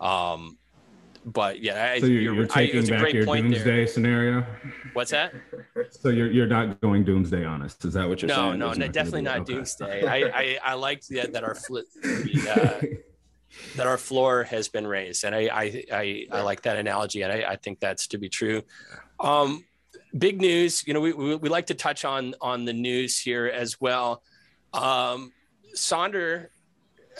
[0.00, 0.56] Um,
[1.24, 3.86] but yeah, so you're, you're taking I, back your doomsday there.
[3.86, 4.46] scenario.
[4.92, 5.34] What's that?
[5.90, 7.84] So you're you're not going doomsday honest?
[7.84, 8.58] Is that what you're no, saying?
[8.58, 9.54] No, no, definitely not okay.
[9.54, 10.06] doomsday.
[10.06, 11.86] I, I I like that that our flip.
[12.04, 12.80] Uh,
[13.76, 17.32] that our floor has been raised, and I I I, I like that analogy, and
[17.32, 18.62] I, I think that's to be true.
[19.20, 19.64] Um,
[20.16, 23.46] big news, you know, we, we, we like to touch on on the news here
[23.46, 24.22] as well.
[24.72, 25.32] Um,
[25.74, 26.48] Sonder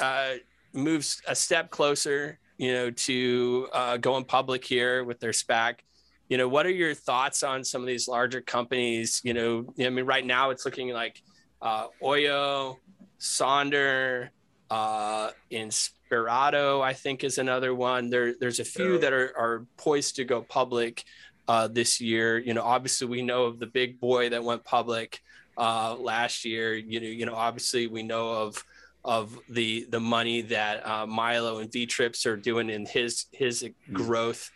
[0.01, 0.35] uh,
[0.73, 5.81] moves a step closer you know, to uh, going public here with their SPAC.
[6.29, 9.21] You know, what are your thoughts on some of these larger companies?
[9.25, 11.23] You know, I mean, right now it's looking like
[11.61, 12.77] uh, Oyo,
[13.21, 14.31] Sonder,
[14.71, 18.11] uh, Inspirato, I think is another one.
[18.11, 21.05] There, there's a few that are, are poised to go public.
[21.49, 22.39] uh, this year.
[22.39, 25.21] You know, obviously we know of the big boy that went public
[25.57, 26.75] uh, last year.
[26.75, 28.63] You know, you know, obviously we know of
[29.05, 33.95] of the the money that uh, Milo and Vtrips are doing in his his mm-hmm.
[33.95, 34.51] growth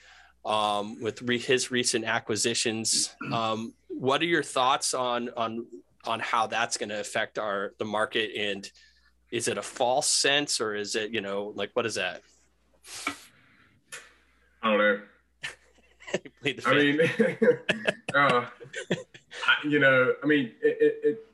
[0.44, 3.14] um, with re- his recent acquisitions.
[3.32, 5.66] Um, what are your thoughts on on
[6.04, 8.70] on how that's going to affect our the market and
[9.30, 12.22] is it a false sense or is it you know like what is that?
[14.62, 15.00] I don't know.
[16.66, 17.00] I mean,
[18.14, 18.46] uh,
[19.46, 21.26] I, you know, I mean, it, it, it,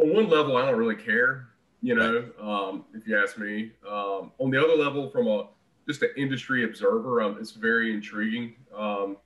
[0.00, 1.48] on one level, I don't really care,
[1.84, 3.70] you know, um, if you ask me.
[3.86, 5.48] Um, on the other level, from a
[5.86, 8.54] just an industry observer, um, it's very intriguing.
[8.74, 9.18] Um,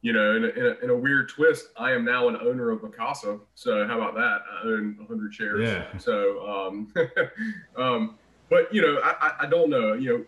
[0.00, 2.70] you know, in a, in, a, in a, weird twist, I am now an owner
[2.70, 3.40] of Vacasa.
[3.56, 4.42] So how about that?
[4.48, 5.68] I own 100 shares.
[5.68, 5.98] Yeah.
[5.98, 6.94] So, um,
[7.76, 9.94] um, but you know, I, I don't know.
[9.94, 10.24] You know,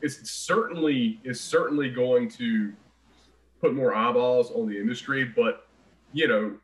[0.00, 2.72] it's certainly is certainly going to
[3.60, 5.68] put more eyeballs on the industry, but
[6.14, 6.56] you know,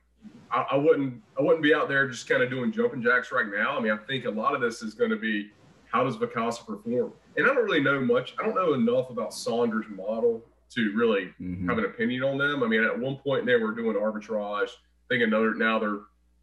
[0.51, 3.47] I, I wouldn't I wouldn't be out there just kind of doing jumping jacks right
[3.47, 3.77] now.
[3.77, 5.51] I mean, I think a lot of this is going to be
[5.91, 8.35] how does Vacasa perform, and I don't really know much.
[8.39, 11.69] I don't know enough about Sonder's model to really mm-hmm.
[11.69, 12.63] have an opinion on them.
[12.63, 14.69] I mean, at one point they were doing arbitrage.
[14.69, 16.01] I think another now they're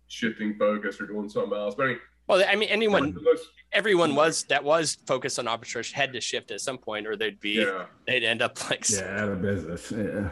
[0.07, 1.75] shifting focus or doing something else.
[1.75, 3.15] But I mean, well, I mean, anyone,
[3.71, 7.39] everyone was that was focused on arbitrage had to shift at some point, or they'd
[7.39, 7.85] be, yeah.
[8.07, 9.91] they'd end up like, yeah, out of business.
[9.91, 10.29] Yeah,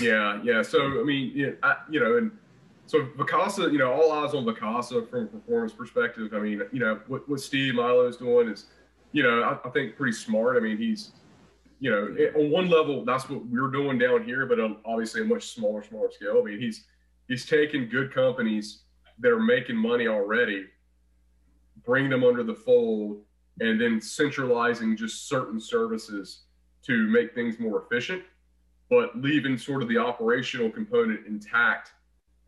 [0.00, 0.62] yeah, yeah.
[0.62, 2.30] So I mean, you know, I, you know, and
[2.86, 6.32] so Vacasa, you know, all eyes on Vacasa from a performance perspective.
[6.34, 8.66] I mean, you know, what, what Steve Milo is doing is,
[9.12, 10.56] you know, I, I think pretty smart.
[10.56, 11.12] I mean, he's,
[11.80, 15.24] you know, on one level, that's what we're doing down here, but um, obviously a
[15.24, 16.40] much smaller, smaller scale.
[16.40, 16.84] I mean, he's
[17.28, 18.82] he's taking good companies
[19.20, 20.66] that are making money already
[21.84, 23.22] bring them under the fold,
[23.60, 26.42] and then centralizing just certain services
[26.86, 28.22] to make things more efficient,
[28.88, 31.92] but leaving sort of the operational component intact,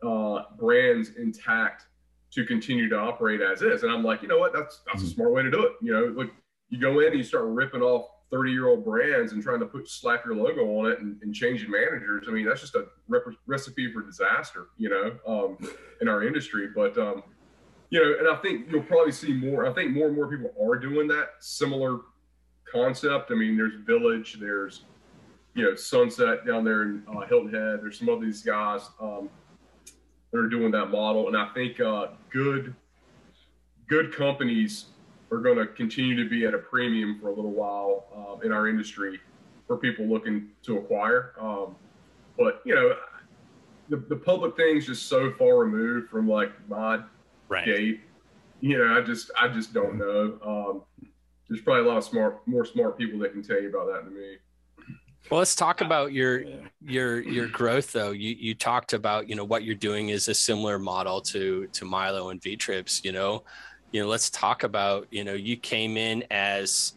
[0.05, 1.85] uh, brands intact
[2.31, 3.83] to continue to operate as is.
[3.83, 4.53] And I'm like, you know what?
[4.53, 5.15] That's that's a mm-hmm.
[5.15, 5.73] smart way to do it.
[5.81, 6.31] You know, look,
[6.69, 9.65] you go in and you start ripping off 30 year old brands and trying to
[9.65, 12.25] put slap your logo on it and, and changing managers.
[12.27, 15.57] I mean, that's just a rep- recipe for disaster, you know, um,
[16.01, 16.67] in our industry.
[16.75, 17.23] But um,
[17.89, 19.65] you know, and I think you'll probably see more.
[19.65, 21.99] I think more and more people are doing that similar
[22.69, 23.31] concept.
[23.31, 24.83] I mean, there's Village, there's
[25.53, 27.79] you know Sunset down there in uh, Hilton Head.
[27.81, 29.29] There's some of these guys um,
[30.35, 32.75] that are doing that model, and I think uh, good
[33.87, 34.85] good companies
[35.31, 38.51] are going to continue to be at a premium for a little while uh, in
[38.51, 39.19] our industry
[39.67, 41.33] for people looking to acquire.
[41.39, 41.75] Um,
[42.37, 42.95] but you know,
[43.89, 46.99] the, the public thing is just so far removed from like my
[47.47, 47.65] right.
[47.65, 48.01] gate.
[48.59, 50.37] You know, I just I just don't know.
[50.45, 51.09] Um,
[51.47, 54.05] there's probably a lot of smart, more smart people that can tell you about that
[54.05, 54.37] than me.
[55.29, 56.43] Well, let's talk about your
[56.83, 58.11] your your growth though.
[58.11, 61.85] You you talked about you know what you're doing is a similar model to to
[61.85, 63.03] Milo and Vtrips.
[63.03, 63.43] You know,
[63.91, 64.07] you know.
[64.07, 66.93] Let's talk about you know you came in as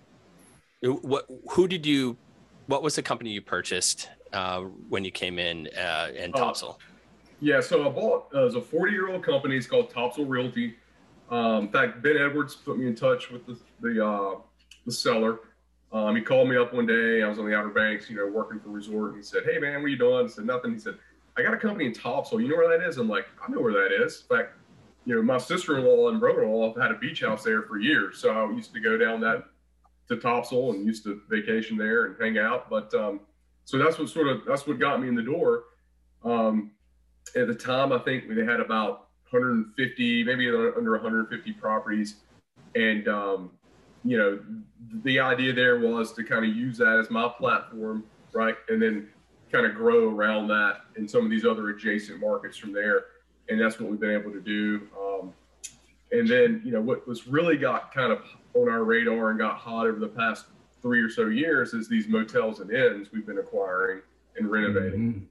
[0.82, 2.18] what who did you
[2.66, 6.38] what was the company you purchased uh, when you came in uh, in uh,
[7.40, 9.56] Yeah, so I bought uh, was a 40 year old company.
[9.56, 10.74] It's called Topsail Realty.
[11.30, 14.36] Um, in fact, Ben Edwards put me in touch with the the, uh,
[14.84, 15.40] the seller.
[15.92, 17.22] Um, he called me up one day.
[17.22, 19.10] I was on the Outer Banks, you know, working for resort.
[19.10, 20.98] And he said, "Hey man, what are you doing?" I said, "Nothing." He said,
[21.36, 22.40] "I got a company in Topsail.
[22.40, 24.54] You know where that is?" I'm like, "I know where that is." In fact,
[25.06, 28.50] you know, my sister-in-law and brother-in-law had a beach house there for years, so I
[28.52, 29.44] used to go down that
[30.08, 32.68] to Topsail and used to vacation there and hang out.
[32.68, 33.20] But um,
[33.64, 35.64] so that's what sort of that's what got me in the door.
[36.24, 36.72] Um,
[37.36, 42.16] at the time, I think they had about 150, maybe under 150 properties.
[42.74, 43.50] And, um,
[44.08, 44.40] you know,
[45.04, 48.56] the idea there was to kind of use that as my platform, right?
[48.68, 49.08] And then
[49.52, 53.06] kind of grow around that in some of these other adjacent markets from there.
[53.48, 54.88] And that's what we've been able to do.
[54.98, 55.32] Um,
[56.12, 58.22] and then, you know, what was really got kind of
[58.54, 60.46] on our radar and got hot over the past
[60.80, 64.00] three or so years is these motels and inns we've been acquiring
[64.36, 65.12] and renovating.
[65.12, 65.24] Mm-hmm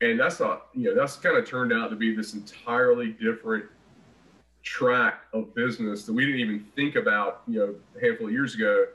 [0.00, 3.64] and that's not you know that's kind of turned out to be this entirely different
[4.64, 8.54] track of business that we didn't even think about you know a handful of years
[8.54, 8.86] ago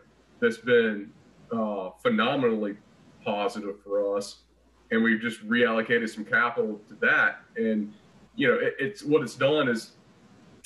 [0.42, 1.12] that's been
[1.52, 2.76] uh, phenomenally
[3.24, 4.40] positive for us
[4.92, 7.94] and we've just reallocated some capital to that and
[8.36, 9.92] you know it, it's what it's done is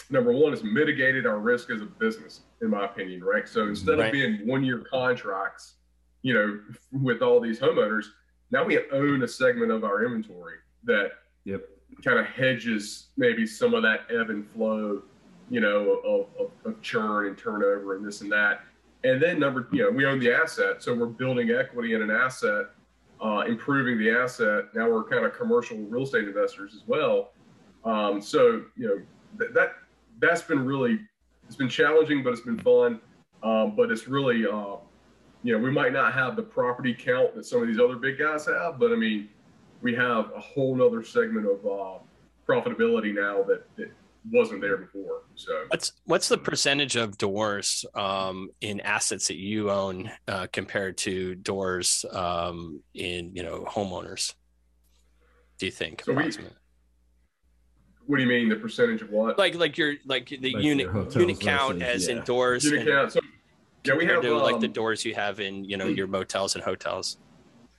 [0.10, 3.99] number one is mitigated our risk as a business in my opinion right so instead
[3.99, 4.08] right.
[4.08, 5.74] of being one year contracts
[6.22, 6.60] you know
[7.01, 8.06] with all these homeowners
[8.51, 11.12] now we own a segment of our inventory that
[11.43, 11.68] yep.
[12.03, 15.01] Kind of hedges maybe some of that ebb and flow,
[15.49, 18.61] you know, of, of, of, churn and turnover and this and that.
[19.03, 22.11] And then number, you know, we own the asset, so we're building equity in an
[22.11, 22.67] asset
[23.23, 24.65] uh, improving the asset.
[24.75, 27.31] Now we're kind of commercial real estate investors as well.
[27.85, 29.01] Um, so you know
[29.39, 29.73] th- that
[30.19, 30.99] that's been really
[31.47, 32.99] it's been challenging, but it's been fun.
[33.41, 34.75] Um, but it's really uh,
[35.43, 38.19] you know we might not have the property count that some of these other big
[38.19, 39.29] guys have, but I mean
[39.84, 41.99] we have a whole nother segment of uh,
[42.47, 43.91] profitability now that, that
[44.31, 45.23] wasn't there before.
[45.36, 50.97] So what's what's the percentage of doors um, in assets that you own uh, compared
[50.99, 54.34] to doors um, in you know homeowners?
[55.59, 56.03] Do you think?
[56.05, 56.31] So we,
[58.05, 59.38] what do you mean the percentage of what?
[59.38, 62.15] Like like your like the like unit unit count versus, as yeah.
[62.15, 62.63] in doors.
[62.63, 63.11] Unit count.
[63.11, 63.19] So
[63.84, 66.07] yeah, we have to, um, like the um, doors you have in you know your
[66.07, 67.17] motels and hotels.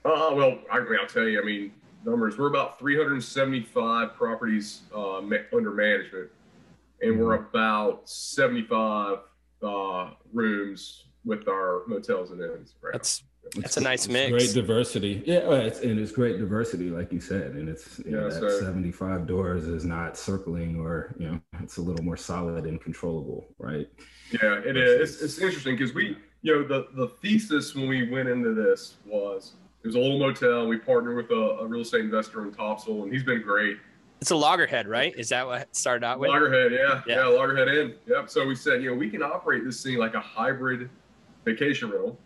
[0.05, 1.41] Uh, well, I, I'll tell you.
[1.41, 1.73] I mean,
[2.05, 2.39] numbers.
[2.39, 6.31] We're about 375 properties uh, ma- under management,
[7.01, 7.57] and we're mm-hmm.
[7.57, 9.19] about 75
[9.63, 12.75] uh, rooms with our motels and inns.
[12.83, 13.23] Right that's
[13.57, 14.31] that's a nice mix.
[14.31, 15.23] Great diversity.
[15.27, 17.53] Yeah, it's, and it's great diversity, like you said.
[17.53, 21.41] And it's you yeah, know, that so, 75 doors is not circling or, you know,
[21.63, 23.89] it's a little more solid and controllable, right?
[24.33, 25.15] Yeah, it is.
[25.15, 28.97] It's, it's interesting because we, you know, the, the thesis when we went into this
[29.07, 29.53] was
[29.85, 30.67] it was a little motel.
[30.67, 33.77] We partnered with a, a real estate investor in Topsail, and he's been great.
[34.23, 35.15] It's a loggerhead, right?
[35.15, 36.31] Is that what it started out with?
[36.31, 37.95] Loggerhead, yeah, yeah, yeah Loggerhead Inn.
[38.07, 38.31] Yep.
[38.31, 40.89] So we said, you know, we can operate this thing like a hybrid
[41.45, 42.19] vacation rental,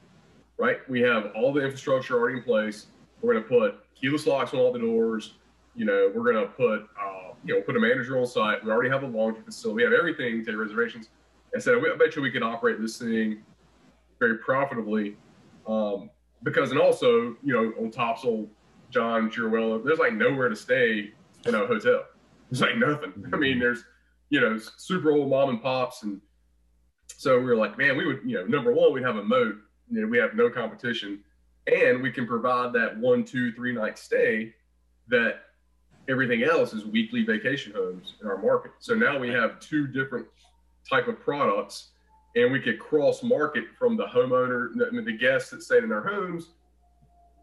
[0.57, 0.89] right?
[0.89, 2.87] We have all the infrastructure already in place.
[3.21, 5.35] We're going to put keyless locks on all the doors.
[5.75, 8.65] You know, we're going to put, uh, you know, put a manager on site.
[8.65, 9.79] We already have a laundry facility.
[9.79, 10.45] We have everything.
[10.45, 11.09] To take reservations.
[11.57, 13.43] I said, I bet you we can operate this thing
[14.21, 15.17] very profitably.
[15.67, 16.11] Um,
[16.43, 18.47] because and also you know on Topsail,
[18.91, 21.12] John Girouella, there's like nowhere to stay
[21.47, 22.05] in a hotel.
[22.51, 23.12] There's like nothing.
[23.32, 23.61] I mean, mm-hmm.
[23.61, 23.84] there's
[24.30, 26.20] you know super old mom and pops, and
[27.09, 29.57] so we were like, man, we would you know number one we'd have a moat.
[29.91, 31.20] You know, we have no competition,
[31.66, 34.55] and we can provide that one, two, three night stay
[35.09, 35.41] that
[36.09, 38.72] everything else is weekly vacation homes in our market.
[38.78, 40.26] So now we have two different
[40.89, 41.89] type of products
[42.39, 44.70] and we could cross market from the homeowner,
[45.05, 46.51] the guests that stayed in our homes,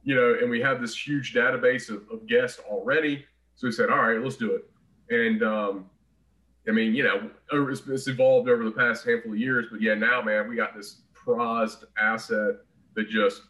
[0.04, 3.26] you know, and we have this huge database of, of guests already.
[3.56, 4.70] So we said, all right, let's do it.
[5.10, 5.90] And um,
[6.68, 9.96] I mean, you know, it's, it's evolved over the past handful of years, but yeah,
[9.96, 12.56] now, man, we got this prized asset
[12.96, 13.42] that just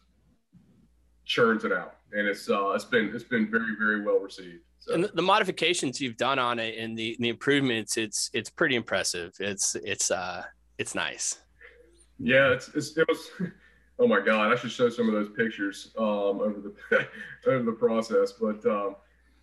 [1.24, 4.62] churns it out, and it's uh, it's been it's been very very well received.
[4.88, 9.34] And the modifications you've done on it and the, the improvements, it's it's pretty impressive.
[9.40, 10.44] It's it's uh
[10.78, 11.38] it's nice.
[12.18, 13.30] Yeah, it's, it's it was.
[13.98, 17.08] Oh my God, I should show some of those pictures um, over the
[17.50, 18.32] over the process.
[18.32, 18.96] But um,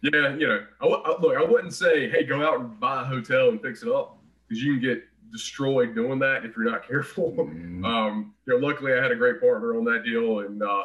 [0.04, 3.06] yeah, you know, I, I, look, I wouldn't say, hey, go out and buy a
[3.06, 6.88] hotel and fix it up because you can get destroyed doing that if you're not
[6.88, 7.32] careful.
[7.32, 7.84] Mm-hmm.
[7.84, 10.84] Um, you know, luckily I had a great partner on that deal and uh,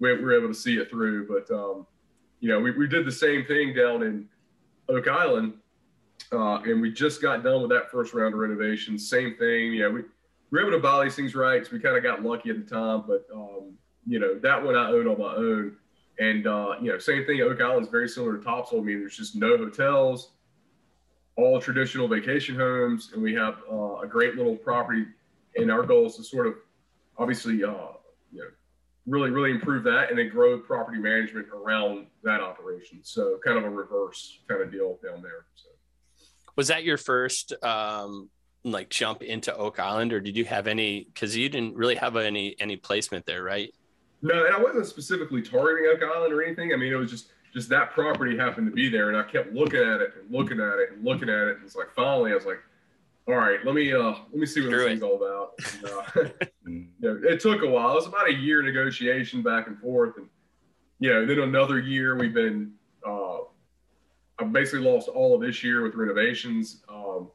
[0.00, 1.28] we, we, were able to see it through.
[1.28, 1.86] But um,
[2.40, 4.28] you know, we, we did the same thing down in
[4.88, 5.54] Oak Island
[6.32, 9.08] uh, and we just got done with that first round of renovations.
[9.08, 9.78] Same thing.
[9.78, 10.06] Know, we, we
[10.50, 11.64] were able to buy these things right.
[11.64, 13.04] So we kind of got lucky at the time.
[13.06, 13.72] But, um,
[14.06, 15.76] you know, that one I own on my own.
[16.18, 17.40] And, uh, you know, same thing.
[17.40, 18.80] Oak Island is very similar to Topsail.
[18.80, 20.30] I mean, there's just no hotels,
[21.36, 23.10] all traditional vacation homes.
[23.12, 25.06] And we have uh, a great little property.
[25.56, 26.54] And our goal is to sort of
[27.18, 27.94] obviously, uh,
[28.32, 28.48] you know,
[29.06, 33.00] really, really improve that and then grow property management around that operation.
[33.02, 35.46] So kind of a reverse kind of deal down there.
[35.54, 35.68] So.
[36.56, 38.28] Was that your first um,
[38.64, 41.04] like jump into Oak Island, or did you have any?
[41.12, 43.72] Because you didn't really have any any placement there, right?
[44.22, 46.72] No, and I wasn't specifically targeting Oak Island or anything.
[46.72, 49.52] I mean, it was just just that property happened to be there, and I kept
[49.52, 51.56] looking at it and looking at it and looking at it.
[51.56, 52.60] And it's like finally, I was like,
[53.28, 54.88] all right, let me uh let me see what Screw this it.
[54.88, 55.52] thing's all about.
[55.74, 57.92] And, uh, you know, it took a while.
[57.92, 60.28] It was about a year negotiation back and forth, and
[61.00, 62.72] you know, then another year we've been
[63.06, 63.38] uh,
[64.38, 66.82] I've basically lost all of this year with renovations.
[66.88, 67.30] Um,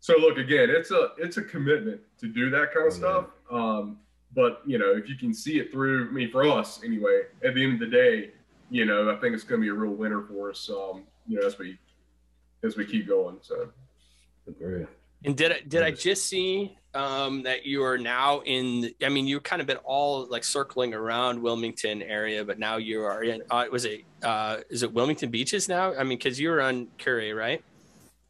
[0.00, 3.02] so look again, it's a it's a commitment to do that kind of mm-hmm.
[3.02, 3.26] stuff.
[3.50, 3.98] Um,
[4.34, 7.54] but you know, if you can see it through, I mean, for us anyway, at
[7.54, 8.30] the end of the day,
[8.70, 10.68] you know, I think it's going to be a real winner for us.
[10.70, 11.78] Um, you know, as we
[12.62, 13.38] as we keep going.
[13.40, 13.68] So.
[14.48, 14.86] Agree.
[15.26, 18.92] And did I did I just see um, that you are now in?
[19.02, 23.02] I mean, you've kind of been all like circling around Wilmington area, but now you
[23.02, 23.42] are in.
[23.50, 25.92] Uh, was it uh, is it Wilmington Beaches now?
[25.94, 27.62] I mean, because you were on Kure, right?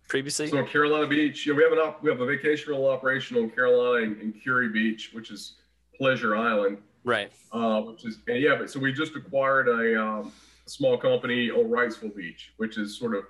[0.09, 1.47] Previously, so Carolina Beach.
[1.47, 4.43] Yeah, we have an op- we have a vacation rental operation on Carolina and, and
[4.43, 5.57] Kure Beach, which is
[5.99, 6.79] Pleasure Island.
[7.05, 7.31] Right.
[7.53, 10.33] Uh, which is yeah, but so we just acquired a, um,
[10.67, 13.25] a small company on Wrightsville Beach, which is sort of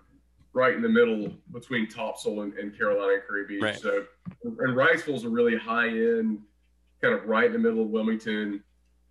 [0.57, 3.63] right in the middle between Topsail and, and Carolina and Kure Beach.
[3.63, 3.79] Right.
[3.79, 4.07] So,
[4.43, 6.39] and Wrightsville is a really high end,
[7.03, 8.65] kind of right in the middle of Wilmington.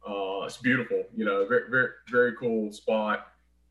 [0.05, 3.27] Uh, it's beautiful, you know, very, very, very cool spot.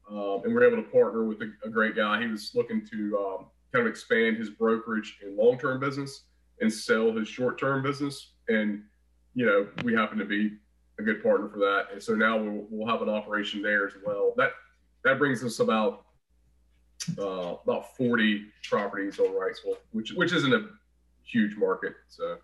[0.09, 2.20] Um, and we're able to partner with a, a, great guy.
[2.20, 6.25] He was looking to um, kind of expand his brokerage in long-term business
[6.61, 8.35] and sell his short-term business.
[8.49, 8.83] And
[9.35, 10.53] you know, we happen to be
[11.01, 11.87] a good partner for that.
[11.93, 14.33] And so now we'll, we'll have an operation there as well.
[14.37, 14.53] That
[15.05, 16.03] that brings us about
[17.18, 20.68] uh, about 40 properties on Wrightsville, which which isn't a
[21.24, 21.95] huge market.
[22.09, 22.38] So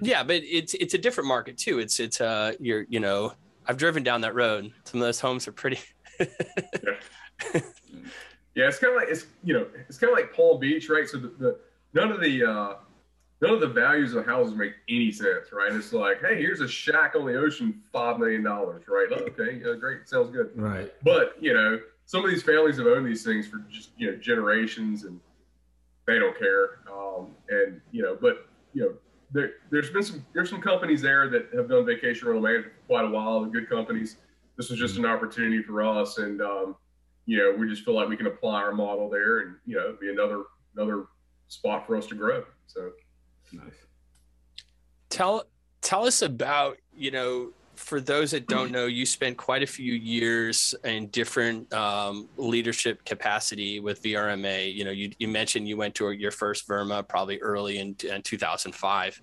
[0.00, 1.78] yeah, but it's it's a different market too.
[1.78, 3.32] It's it's uh you're you know
[3.66, 4.72] I've driven down that road.
[4.84, 5.80] Some of those homes are pretty.
[6.20, 6.26] yeah.
[8.54, 11.08] yeah, it's kind of like it's you know it's kind of like Palm Beach, right?
[11.08, 11.58] So the, the
[11.92, 12.74] none of the uh,
[13.40, 15.72] none of the values of houses make any sense, right?
[15.72, 19.08] It's like, hey, here's a shack on the ocean, five million dollars, right?
[19.10, 20.92] Oh, okay, uh, great, sounds good, right?
[21.02, 24.16] But you know, some of these families have owned these things for just you know
[24.16, 25.20] generations, and
[26.06, 26.78] they don't care.
[26.90, 28.94] Um, and you know, but you know,
[29.30, 32.86] there, there's been some there's some companies there that have done vacation rental management for
[32.86, 33.42] quite a while.
[33.42, 34.16] They're good companies.
[34.56, 36.76] This was just an opportunity for us, and um,
[37.26, 39.94] you know, we just feel like we can apply our model there, and you know,
[40.00, 40.44] be another
[40.74, 41.08] another
[41.48, 42.42] spot for us to grow.
[42.68, 42.90] So.
[43.52, 43.72] Nice.
[45.10, 45.44] Tell
[45.82, 49.94] tell us about you know for those that don't know, you spent quite a few
[49.94, 54.74] years in different um, leadership capacity with VRMA.
[54.74, 58.22] You know, you, you mentioned you went to your first VRMA probably early in, in
[58.22, 59.22] 2005,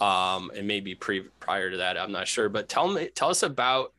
[0.00, 2.48] um, and maybe pre, prior to that, I'm not sure.
[2.48, 3.92] But tell me, tell us about,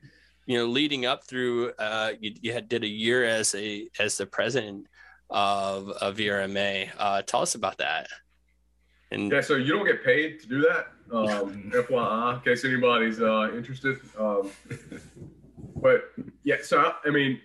[0.47, 1.71] you know, leading up through.
[1.77, 4.87] Uh, you, you had, did a year as a as the president
[5.29, 6.89] of, of VRMA.
[6.97, 8.07] Uh, tell us about that.
[9.11, 10.87] And yeah, so you don't get paid to do that.
[11.11, 13.99] Um, FYI, in case anybody's uh, interested.
[14.17, 14.49] Um,
[15.75, 16.11] but
[16.43, 17.39] yeah, so I, I mean,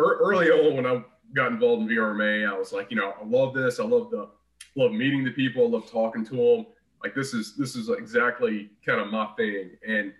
[0.00, 1.04] er, early on when I
[1.34, 3.78] got involved in VRMA, I was like, you know, I love this.
[3.78, 4.28] I love the
[4.76, 5.66] love meeting the people.
[5.66, 6.66] I love talking to them.
[7.02, 9.70] Like this is this is exactly kind of my thing.
[9.86, 10.12] And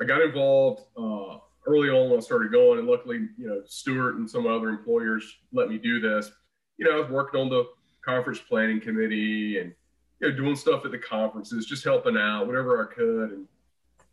[0.00, 4.16] I got involved uh, early on when I started going, and luckily, you know, Stewart
[4.16, 6.30] and some other employers let me do this.
[6.78, 7.64] You know, I was working on the
[8.04, 9.72] conference planning committee and
[10.20, 13.46] you know, doing stuff at the conferences, just helping out, whatever I could, and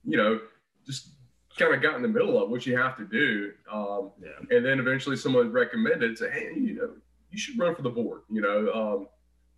[0.06, 0.40] you know,
[0.86, 1.10] just
[1.58, 3.52] kind of got in the middle of what you have to do.
[3.72, 4.56] Um, yeah.
[4.56, 6.90] And then eventually, someone recommended, say, hey, you know,
[7.32, 8.22] you should run for the board.
[8.30, 9.08] You know, um,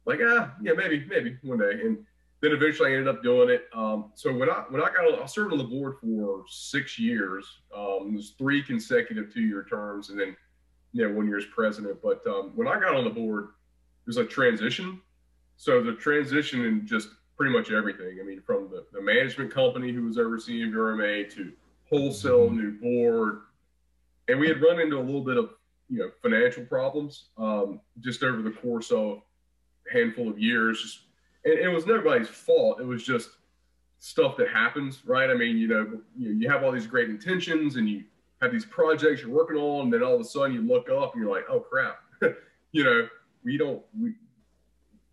[0.05, 1.71] like ah, yeah, maybe, maybe one day.
[1.71, 1.97] And
[2.41, 3.65] then eventually, I ended up doing it.
[3.73, 7.45] Um, so when I when I got, I served on the board for six years.
[7.75, 10.35] Um, it was three consecutive two-year terms, and then
[10.93, 11.97] you know one year as president.
[12.03, 15.01] But um, when I got on the board, it was a transition
[15.57, 18.17] so the transition in just pretty much everything.
[18.21, 21.51] I mean, from the, the management company who was overseeing VRMA to
[21.89, 22.57] wholesale mm-hmm.
[22.57, 23.41] new board,
[24.27, 25.51] and we had run into a little bit of
[25.89, 29.21] you know financial problems um, just over the course of
[29.89, 30.81] a handful of years.
[30.81, 30.99] Just
[31.45, 32.79] and it was nobody's fault.
[32.79, 33.29] It was just
[33.99, 35.29] stuff that happens, right?
[35.29, 38.03] I mean, you know, you, you have all these great intentions and you
[38.41, 41.13] have these projects you're working on, and then all of a sudden you look up
[41.13, 41.99] and you're like, oh crap,
[42.71, 43.07] you know,
[43.43, 44.13] we don't we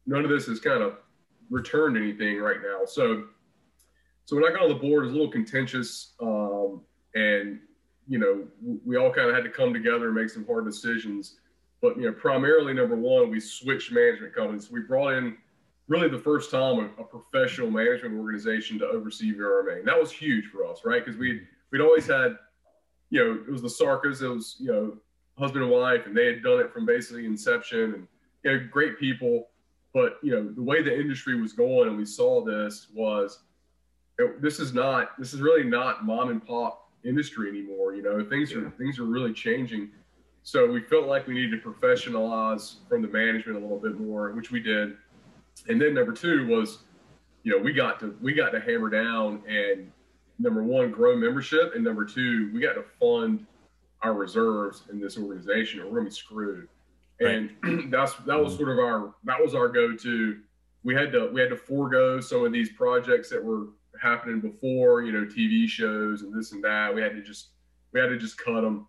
[0.06, 0.94] none of this has kind of
[1.50, 2.84] returned anything right now.
[2.84, 3.24] So,
[4.24, 6.80] so when I got on the board, it was a little contentious, um,
[7.14, 7.60] and
[8.08, 8.44] you know,
[8.84, 11.36] we all kind of had to come together and make some hard decisions.
[11.80, 14.70] But you know, primarily number one, we switched management companies.
[14.70, 15.36] We brought in
[15.88, 20.10] really the first time a, a professional management organization to oversee VRMA, and that was
[20.10, 21.04] huge for us, right?
[21.04, 22.36] Because we we'd always had,
[23.10, 24.96] you know, it was the Sarkas, it was you know,
[25.38, 28.08] husband and wife, and they had done it from basically inception, and
[28.44, 29.48] you know, great people
[29.92, 33.40] but you know, the way the industry was going, and we saw this was,
[34.18, 37.94] it, this is not, this is really not mom and pop industry anymore.
[37.94, 38.58] You know, things yeah.
[38.58, 39.90] are things are really changing.
[40.44, 44.32] So we felt like we needed to professionalize from the management a little bit more,
[44.32, 44.96] which we did.
[45.68, 46.78] And then number two was,
[47.44, 49.90] you know, we got to we got to hammer down and
[50.38, 53.46] number one grow membership, and number two we got to fund
[54.02, 56.68] our reserves in this organization, or we're gonna be screwed
[57.26, 60.38] and that's that was sort of our that was our go-to.
[60.84, 63.68] We had to we had to forego some of these projects that were
[64.00, 66.94] happening before, you know, TV shows and this and that.
[66.94, 67.50] We had to just
[67.92, 68.86] we had to just cut them.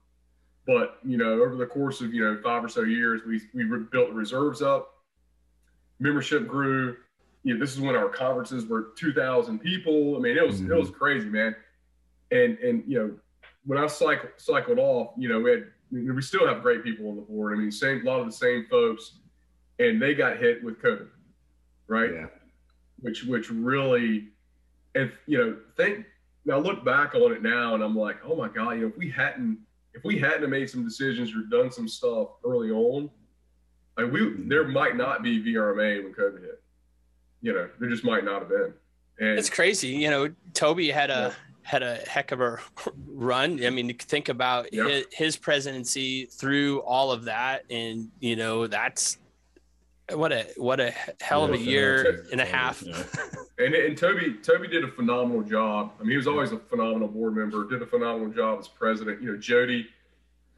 [0.66, 3.66] But you know, over the course of you know five or so years, we we
[3.92, 4.94] built reserves up.
[6.00, 6.98] Membership grew.
[7.44, 10.16] You know, this is when our conferences were 2,000 people.
[10.16, 10.72] I mean, it was mm-hmm.
[10.72, 11.56] it was crazy, man.
[12.32, 13.12] And and you know,
[13.66, 17.16] when I cycled cycled off, you know, we had we still have great people on
[17.16, 17.54] the board.
[17.54, 19.20] I mean, same a lot of the same folks,
[19.80, 21.08] and they got hit with COVID,
[21.88, 22.12] right?
[22.14, 22.26] Yeah.
[23.02, 24.30] Which which really,
[24.96, 26.06] and you know, think
[26.46, 28.98] now look back on it now, and I'm like, oh my god, you know, if
[28.98, 29.60] we hadn't
[29.94, 33.10] if we hadn't made some decisions or done some stuff early on,
[33.98, 34.50] like we mm-hmm.
[34.50, 36.62] there might not be VRMA when COVID hit.
[37.42, 38.74] You know, there just might not have been.
[39.20, 39.90] And it's crazy.
[39.90, 42.60] You know, Toby had a had a heck of a
[43.08, 43.64] run.
[43.66, 44.88] I mean, think about yep.
[44.88, 49.18] his, his, presidency through all of that, and you know that's
[50.12, 52.84] what a what a hell of a year and a half.
[52.84, 53.04] Yeah.
[53.60, 55.94] and and Toby Toby did a phenomenal job.
[56.00, 57.68] I mean, he was always a phenomenal board member.
[57.68, 59.22] Did a phenomenal job as president.
[59.22, 59.88] You know, Jody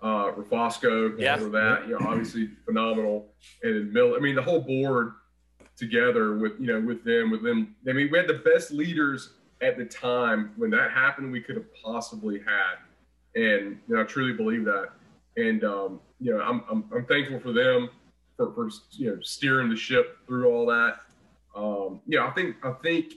[0.01, 1.37] uh, Rafosco, yeah.
[1.37, 3.27] that, you know, obviously phenomenal.
[3.63, 5.13] And then Mill, I mean, the whole board
[5.75, 7.75] together with, you know, with them, with them.
[7.87, 9.31] I mean, we had the best leaders
[9.65, 12.77] at the time when that happened we could have possibly had.
[13.35, 14.89] And, you know, I truly believe that.
[15.37, 17.89] And, um, you know, I'm, I'm, I'm thankful for them
[18.37, 20.99] for, for, you know, steering the ship through all that.
[21.55, 23.13] Um, yeah, I think, I think,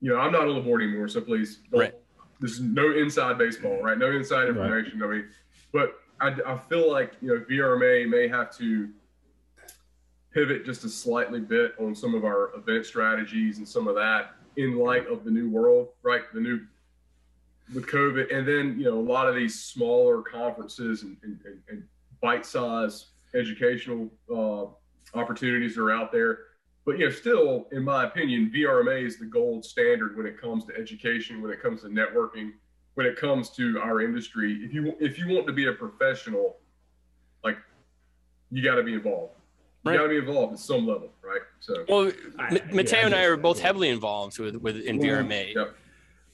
[0.00, 1.94] you know, I'm not on the board anymore, so please, right.
[2.40, 3.96] There's no inside baseball, right?
[3.96, 4.98] No inside information.
[4.98, 5.08] Right.
[5.08, 5.28] I mean,
[5.72, 8.88] but I, I feel like you know VRMA may have to
[10.34, 14.34] pivot just a slightly bit on some of our event strategies and some of that
[14.56, 16.22] in light of the new world, right?
[16.32, 16.60] The new
[17.74, 21.38] with COVID, and then you know a lot of these smaller conferences and, and,
[21.68, 21.82] and
[22.20, 24.66] bite-sized educational uh,
[25.18, 26.38] opportunities are out there.
[26.84, 30.64] But you know, still, in my opinion, VRMA is the gold standard when it comes
[30.66, 32.52] to education, when it comes to networking,
[32.94, 34.60] when it comes to our industry.
[34.62, 36.56] If you if you want to be a professional,
[37.44, 37.58] like
[38.50, 39.34] you got to be involved.
[39.84, 39.96] You right.
[39.96, 41.40] got to be involved at some level, right?
[41.60, 45.08] So, well, I, Mateo yeah, and I are both heavily involved with with in well,
[45.08, 45.54] VRMA.
[45.54, 45.74] Yep.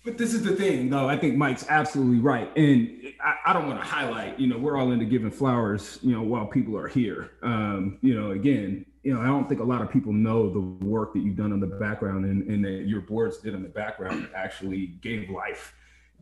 [0.04, 1.08] But this is the thing, though.
[1.08, 4.38] I think Mike's absolutely right, and I, I don't want to highlight.
[4.38, 5.98] You know, we're all into giving flowers.
[6.02, 7.30] You know, while people are here.
[7.42, 10.60] Um, you know, again, you know, I don't think a lot of people know the
[10.60, 13.68] work that you've done in the background and, and that your boards did in the
[13.68, 15.74] background actually gave life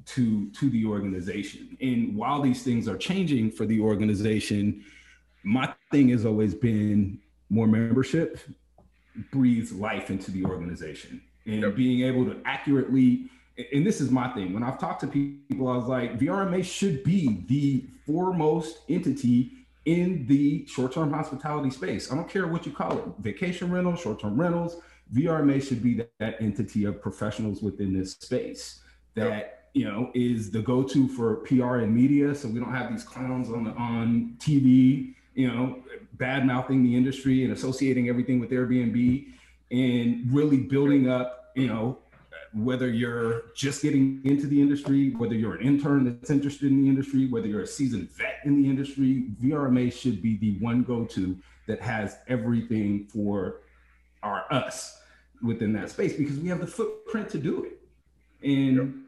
[0.05, 1.77] to to the organization.
[1.81, 4.85] And while these things are changing for the organization,
[5.47, 7.21] my thing has always been
[7.51, 8.41] more membership
[9.31, 11.77] breathes life into the organization and yep.
[11.77, 13.31] being able to accurately
[13.73, 17.03] and this is my thing when i've talked to people i was like vrma should
[17.05, 19.53] be the foremost entity
[19.85, 24.39] in the short-term hospitality space i don't care what you call it vacation rentals short-term
[24.39, 24.81] rentals
[25.15, 28.81] vrma should be that, that entity of professionals within this space
[29.15, 32.35] that yep you know, is the go-to for PR and media.
[32.35, 35.83] So we don't have these clowns on on TV, you know,
[36.15, 39.27] bad mouthing the industry and associating everything with Airbnb,
[39.71, 41.99] and really building up, you know,
[42.55, 46.89] whether you're just getting into the industry, whether you're an intern that's interested in the
[46.89, 51.37] industry, whether you're a seasoned vet in the industry, VRMA should be the one go-to
[51.67, 53.61] that has everything for
[54.23, 54.99] our us
[55.43, 57.81] within that space because we have the footprint to do it.
[58.43, 59.05] And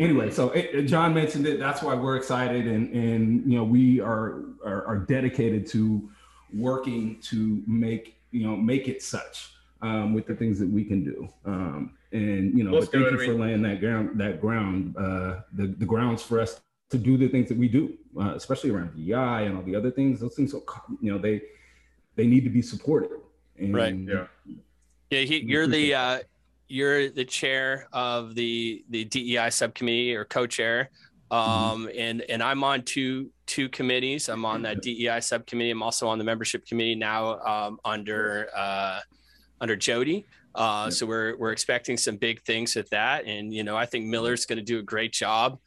[0.00, 1.60] anyway, so it, John mentioned it.
[1.60, 6.08] That's why we're excited, and and you know we are, are, are dedicated to
[6.52, 11.04] working to make you know make it such um, with the things that we can
[11.04, 11.28] do.
[11.44, 15.68] Um, and you know, but thank you for laying that ground that ground uh, the
[15.78, 19.42] the grounds for us to do the things that we do, uh, especially around DI
[19.42, 20.20] and all the other things.
[20.20, 20.60] Those things, are,
[21.00, 21.42] you know, they
[22.16, 23.10] they need to be supported.
[23.58, 23.94] And, right.
[23.94, 24.26] Yeah.
[25.10, 25.20] Yeah.
[25.20, 26.20] He, you're the uh,
[26.70, 30.90] you're the chair of the the DEI subcommittee or co-chair,
[31.30, 31.34] mm-hmm.
[31.36, 31.98] um, mm-hmm.
[31.98, 34.28] and and I'm on two two committees.
[34.28, 35.70] I'm on that DEI subcommittee.
[35.70, 39.00] I'm also on the membership committee now um, under uh,
[39.60, 40.26] under Jody.
[40.54, 44.06] Uh, so we're we're expecting some big things at that, and you know I think
[44.06, 45.58] Miller's going to do a great job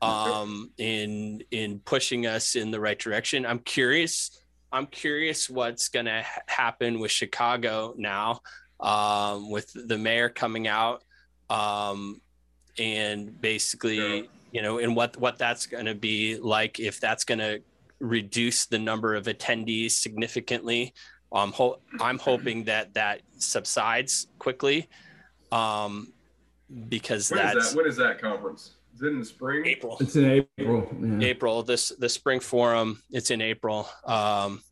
[0.00, 3.44] um, in in pushing us in the right direction.
[3.44, 4.38] I'm curious.
[4.74, 8.40] I'm curious what's going to ha- happen with Chicago now
[8.82, 11.02] um, with the mayor coming out
[11.48, 12.20] um,
[12.78, 14.22] and basically, yeah.
[14.52, 17.62] you know, and what what that's going to be like if that's going to
[18.00, 20.92] reduce the number of attendees significantly.
[21.32, 24.88] Um, ho- I'm hoping that that subsides quickly
[25.50, 26.12] um,
[26.88, 27.76] because when that's is that?
[27.76, 28.72] when is that conference?
[28.94, 29.64] Is it in the spring?
[29.64, 29.96] April.
[30.00, 30.88] It's in April.
[31.00, 31.28] Yeah.
[31.28, 31.62] April.
[31.62, 33.02] This the spring forum.
[33.10, 33.88] It's in April.
[34.04, 34.62] Um,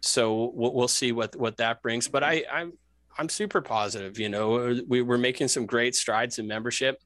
[0.00, 2.08] so we'll, we'll see what what that brings.
[2.08, 2.72] But I I'm
[3.18, 4.18] I'm super positive.
[4.18, 7.00] You know, we we're making some great strides in membership.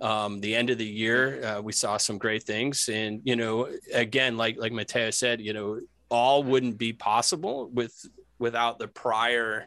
[0.00, 3.68] Um, the end of the year, uh, we saw some great things, and you know,
[3.92, 7.94] again, like like Mateo said, you know, all wouldn't be possible with
[8.38, 9.66] without the prior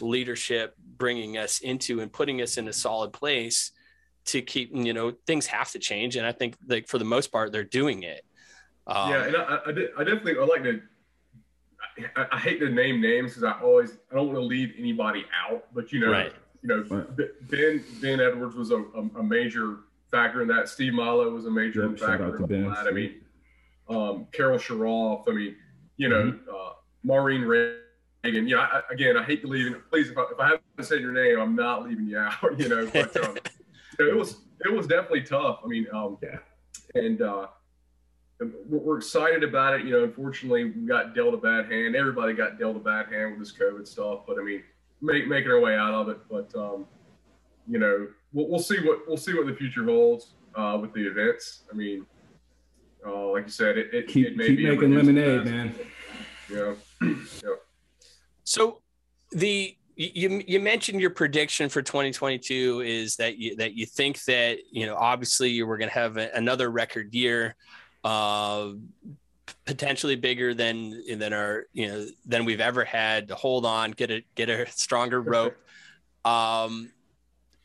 [0.00, 3.72] leadership bringing us into and putting us in a solid place
[4.24, 7.32] to keep you know things have to change and i think like for the most
[7.32, 8.24] part they're doing it
[8.86, 10.80] um, yeah and I, I, I definitely i like to
[12.16, 15.24] I, I hate to name names because I always I don't want to leave anybody
[15.48, 16.32] out, but you know, right.
[16.62, 17.06] you know,
[17.42, 19.80] Ben Ben Edwards was a, a, a, major
[20.10, 20.68] factor in that.
[20.68, 22.86] Steve Milo was a major yep, factor in that.
[22.86, 23.20] I mean,
[23.88, 25.28] um, Carol Sharoff.
[25.28, 25.56] I mean,
[25.96, 26.50] you know, mm-hmm.
[26.50, 26.72] uh,
[27.02, 28.48] Maureen Reagan.
[28.48, 29.74] Yeah, I, again, I hate to leave.
[29.90, 32.34] Please, if I, if I haven't said your name, I'm not leaving you out.
[32.58, 33.36] You know, but um,
[33.98, 35.60] it was it was definitely tough.
[35.64, 36.38] I mean, um, yeah,
[36.94, 37.48] and uh,
[38.68, 39.86] we're excited about it.
[39.86, 41.96] You know, unfortunately, we got dealt a bad hand.
[41.96, 44.62] Everybody got dealt a bad hand with this COVID stuff, but I mean,
[45.00, 46.18] make, making our way out of it.
[46.30, 46.86] But um,
[47.68, 51.06] you know, we'll, we'll see what we'll see what the future holds uh, with the
[51.06, 51.64] events.
[51.70, 52.06] I mean,
[53.06, 55.74] uh, like you said, it, it keep, it keep making lemonade, man.
[56.50, 56.74] Yeah.
[57.02, 57.54] yeah.
[58.44, 58.82] So
[59.30, 64.58] the you you mentioned your prediction for 2022 is that you that you think that
[64.70, 67.54] you know obviously you were going to have a, another record year
[68.04, 68.70] uh
[69.64, 74.10] potentially bigger than than our you know than we've ever had to hold on get
[74.10, 75.56] a get a stronger rope.
[76.24, 76.92] Um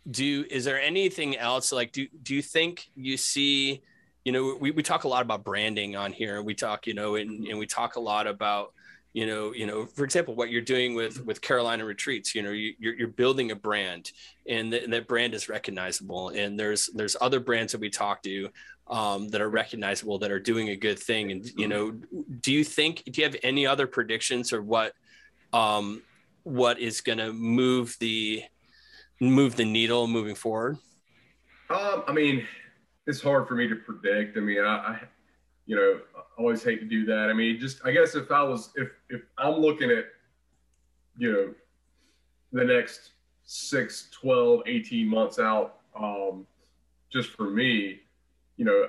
[0.09, 1.71] do is there anything else?
[1.71, 3.81] Like do do you think you see
[4.25, 6.37] you know we, we talk a lot about branding on here.
[6.37, 8.73] And we talk you know and, and we talk a lot about
[9.17, 12.51] you know you know for example what you're doing with with carolina retreats you know
[12.51, 14.11] you, are you're building a brand
[14.47, 16.29] and, and, that brand is recognizable.
[16.29, 18.49] And there's there's other brands that we talk to
[18.87, 21.31] um, that are recognizable that are doing a good thing.
[21.31, 21.99] And you know
[22.41, 24.93] do you think do you have any other predictions or what
[25.51, 26.01] um
[26.43, 28.43] what is going to move the
[29.19, 30.77] move the needle moving forward?
[31.69, 32.45] Um i mean
[33.05, 34.37] it's hard for me to predict.
[34.37, 34.99] I mean i, I
[35.67, 37.29] you know I always hate to do that.
[37.29, 40.05] I mean, just I guess if I was if if I'm looking at
[41.17, 41.53] you know
[42.53, 43.11] the next
[43.43, 46.47] 6, 12, 18 months out, um,
[47.11, 47.99] just for me,
[48.55, 48.87] you know,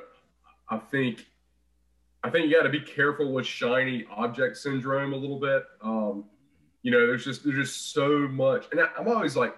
[0.68, 1.26] I think
[2.24, 5.64] I think you got to be careful with shiny object syndrome a little bit.
[5.82, 6.24] Um,
[6.82, 9.56] you know, there's just there's just so much, and I, I'm always like,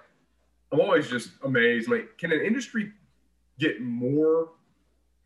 [0.72, 1.88] I'm always just amazed.
[1.88, 2.92] Like, can an industry
[3.58, 4.50] get more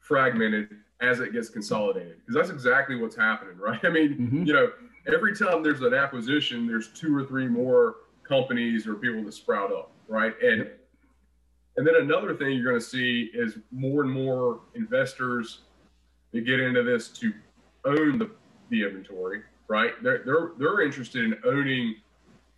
[0.01, 0.69] fragmented
[1.01, 3.81] as it gets consolidated because that's exactly what's happening right?
[3.85, 4.45] I mean mm-hmm.
[4.45, 4.71] you know
[5.13, 9.73] every time there's an acquisition there's two or three more companies or people that sprout
[9.73, 10.35] up right?
[10.43, 10.69] And
[11.77, 15.63] and then another thing you're going to see is more and more investors
[16.33, 17.33] that get into this to
[17.85, 18.31] own the,
[18.71, 19.93] the inventory right?
[20.03, 21.97] They're, they're they're interested in owning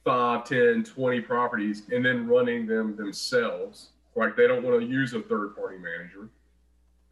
[0.05, 4.35] 5 10 20 properties and then running them themselves right?
[4.35, 6.31] They don't want to use a third party manager.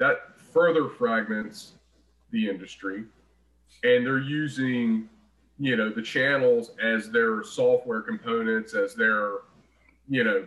[0.01, 0.16] That
[0.55, 1.72] further fragments
[2.30, 3.05] the industry.
[3.82, 5.09] And they're using
[5.59, 9.38] you know the channels as their software components as their
[10.09, 10.46] you know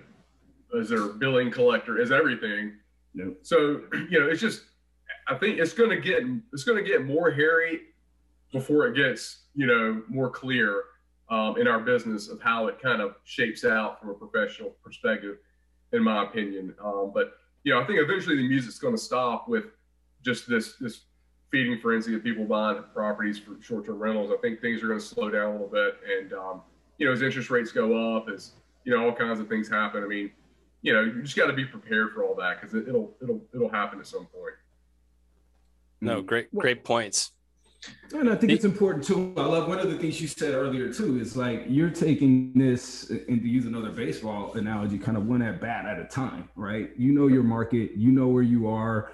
[0.77, 2.73] as their billing collector as everything.
[3.13, 3.33] Yep.
[3.41, 4.63] so you know it's just
[5.27, 7.79] i think it's going to get it's going to get more hairy
[8.51, 10.83] before it gets you know more clear
[11.29, 15.37] um, in our business of how it kind of shapes out from a professional perspective
[15.93, 16.75] in my opinion.
[16.83, 19.65] Um, but you know i think eventually the music's going to stop with
[20.27, 21.01] just this this
[21.49, 24.29] feeding frenzy of people buying properties for short-term rentals.
[24.31, 26.61] I think things are going to slow down a little bit, and um,
[26.97, 28.51] you know, as interest rates go up, as
[28.83, 30.03] you know, all kinds of things happen.
[30.03, 30.31] I mean,
[30.81, 33.41] you know, you just got to be prepared for all that because it, will it'll
[33.55, 34.55] it'll happen at some point.
[36.01, 37.31] No, great great points.
[38.11, 39.33] And I think it's important too.
[39.37, 43.09] I love one of the things you said earlier too is like you're taking this
[43.09, 46.89] and to use another baseball analogy, kind of one at bat at a time, right?
[46.97, 49.13] You know your market, you know where you are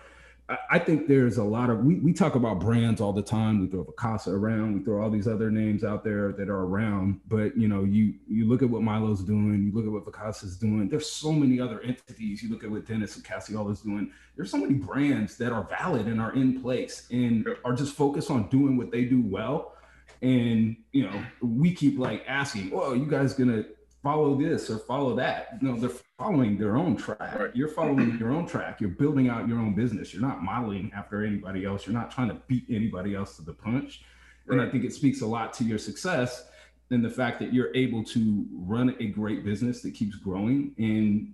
[0.50, 3.62] I think there's a lot of we, we talk about brands all the time.
[3.62, 7.22] We throw Vacasa around, we throw all these other names out there that are around.
[7.30, 10.58] But you know, you you look at what Milo's doing, you look at what Vacasa's
[10.58, 10.90] doing.
[10.90, 12.44] There's so many other entities.
[12.44, 14.12] You look at what Dennis and Cassiola's doing.
[14.36, 18.30] There's so many brands that are valid and are in place and are just focused
[18.30, 19.78] on doing what they do well.
[20.22, 23.64] And you know, we keep like asking, "Oh, you guys gonna
[24.04, 25.64] follow this or follow that.
[25.64, 25.90] No, they're
[26.20, 27.40] following their own track.
[27.40, 27.56] Right.
[27.56, 28.82] You're following your own track.
[28.82, 30.14] You're building out your own business.
[30.14, 31.88] You're not modeling after anybody else.
[31.88, 34.04] You're not trying to beat anybody else to the punch.
[34.46, 34.60] Right.
[34.60, 36.50] And I think it speaks a lot to your success
[36.92, 41.34] and the fact that you're able to run a great business that keeps growing and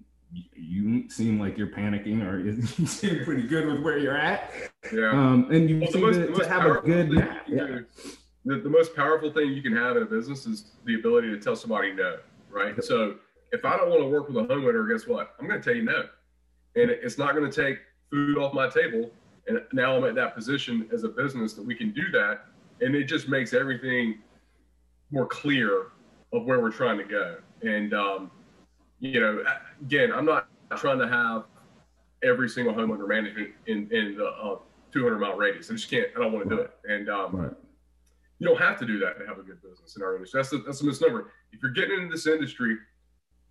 [0.53, 2.39] you seem like you're panicking or
[2.79, 4.53] you seem pretty good with where you're at.
[4.93, 5.09] Yeah.
[5.09, 7.13] Um, and you well, seem most, to, to have a good
[7.47, 7.79] yeah.
[8.45, 11.39] The, the most powerful thing you can have in a business is the ability to
[11.39, 12.19] tell somebody no
[12.49, 12.81] right?
[12.83, 13.15] So
[13.51, 15.35] if I don't want to work with a homeowner, guess what?
[15.39, 16.03] I'm going to tell you no.
[16.75, 17.79] And it's not going to take
[18.11, 19.11] food off my table.
[19.47, 22.45] And now I'm at that position as a business that we can do that.
[22.81, 24.19] And it just makes everything
[25.11, 25.87] more clear
[26.31, 27.37] of where we're trying to go.
[27.63, 28.31] And, um,
[28.99, 29.43] you know,
[29.81, 30.47] again, I'm not
[30.77, 31.45] trying to have
[32.23, 34.57] every single homeowner management in, in the uh,
[34.93, 35.69] 200 mile radius.
[35.69, 36.71] I just can't, I don't want to do it.
[36.87, 37.51] And, um, right.
[38.39, 40.39] You don't have to do that to have a good business in our industry.
[40.39, 42.77] That's the, that's a misnomer if you're getting into this industry,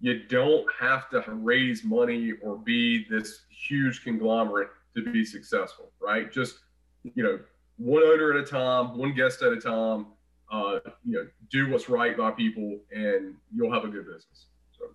[0.00, 6.32] you don't have to raise money or be this huge conglomerate to be successful, right?
[6.32, 6.60] Just,
[7.02, 7.40] you know,
[7.76, 10.06] one owner at a time, one guest at a time,
[10.50, 14.46] uh, you know, do what's right by people and you'll have a good business.
[14.78, 14.86] So.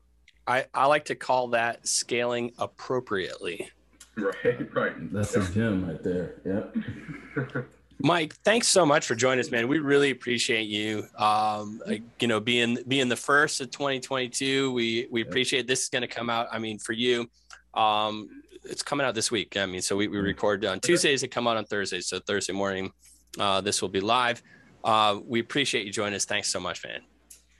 [0.48, 3.70] I, I like to call that scaling appropriately.
[4.16, 5.14] Right, right.
[5.14, 5.48] That's yeah.
[5.48, 6.36] a gem right there.
[6.46, 7.62] Yeah.
[8.00, 9.68] Mike, thanks so much for joining us, man.
[9.68, 11.06] We really appreciate you.
[11.18, 11.82] Um,
[12.20, 16.08] you know, being being the first of 2022, we we appreciate this is going to
[16.08, 16.48] come out.
[16.52, 17.30] I mean, for you,
[17.74, 18.30] um,
[18.64, 19.58] it's coming out this week.
[19.58, 20.26] I mean, so we, we mm-hmm.
[20.26, 22.08] record on Tuesdays, it come out on Thursdays.
[22.08, 22.92] So Thursday morning,
[23.40, 24.42] uh, this will be live.
[24.84, 26.26] Uh, we appreciate you joining us.
[26.26, 27.02] Thanks so much, man.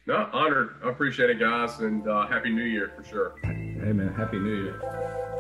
[0.06, 0.76] No, honored.
[0.84, 3.36] I appreciate it, guys, and uh, happy New Year for sure.
[3.44, 5.33] Hey, man, happy New Year.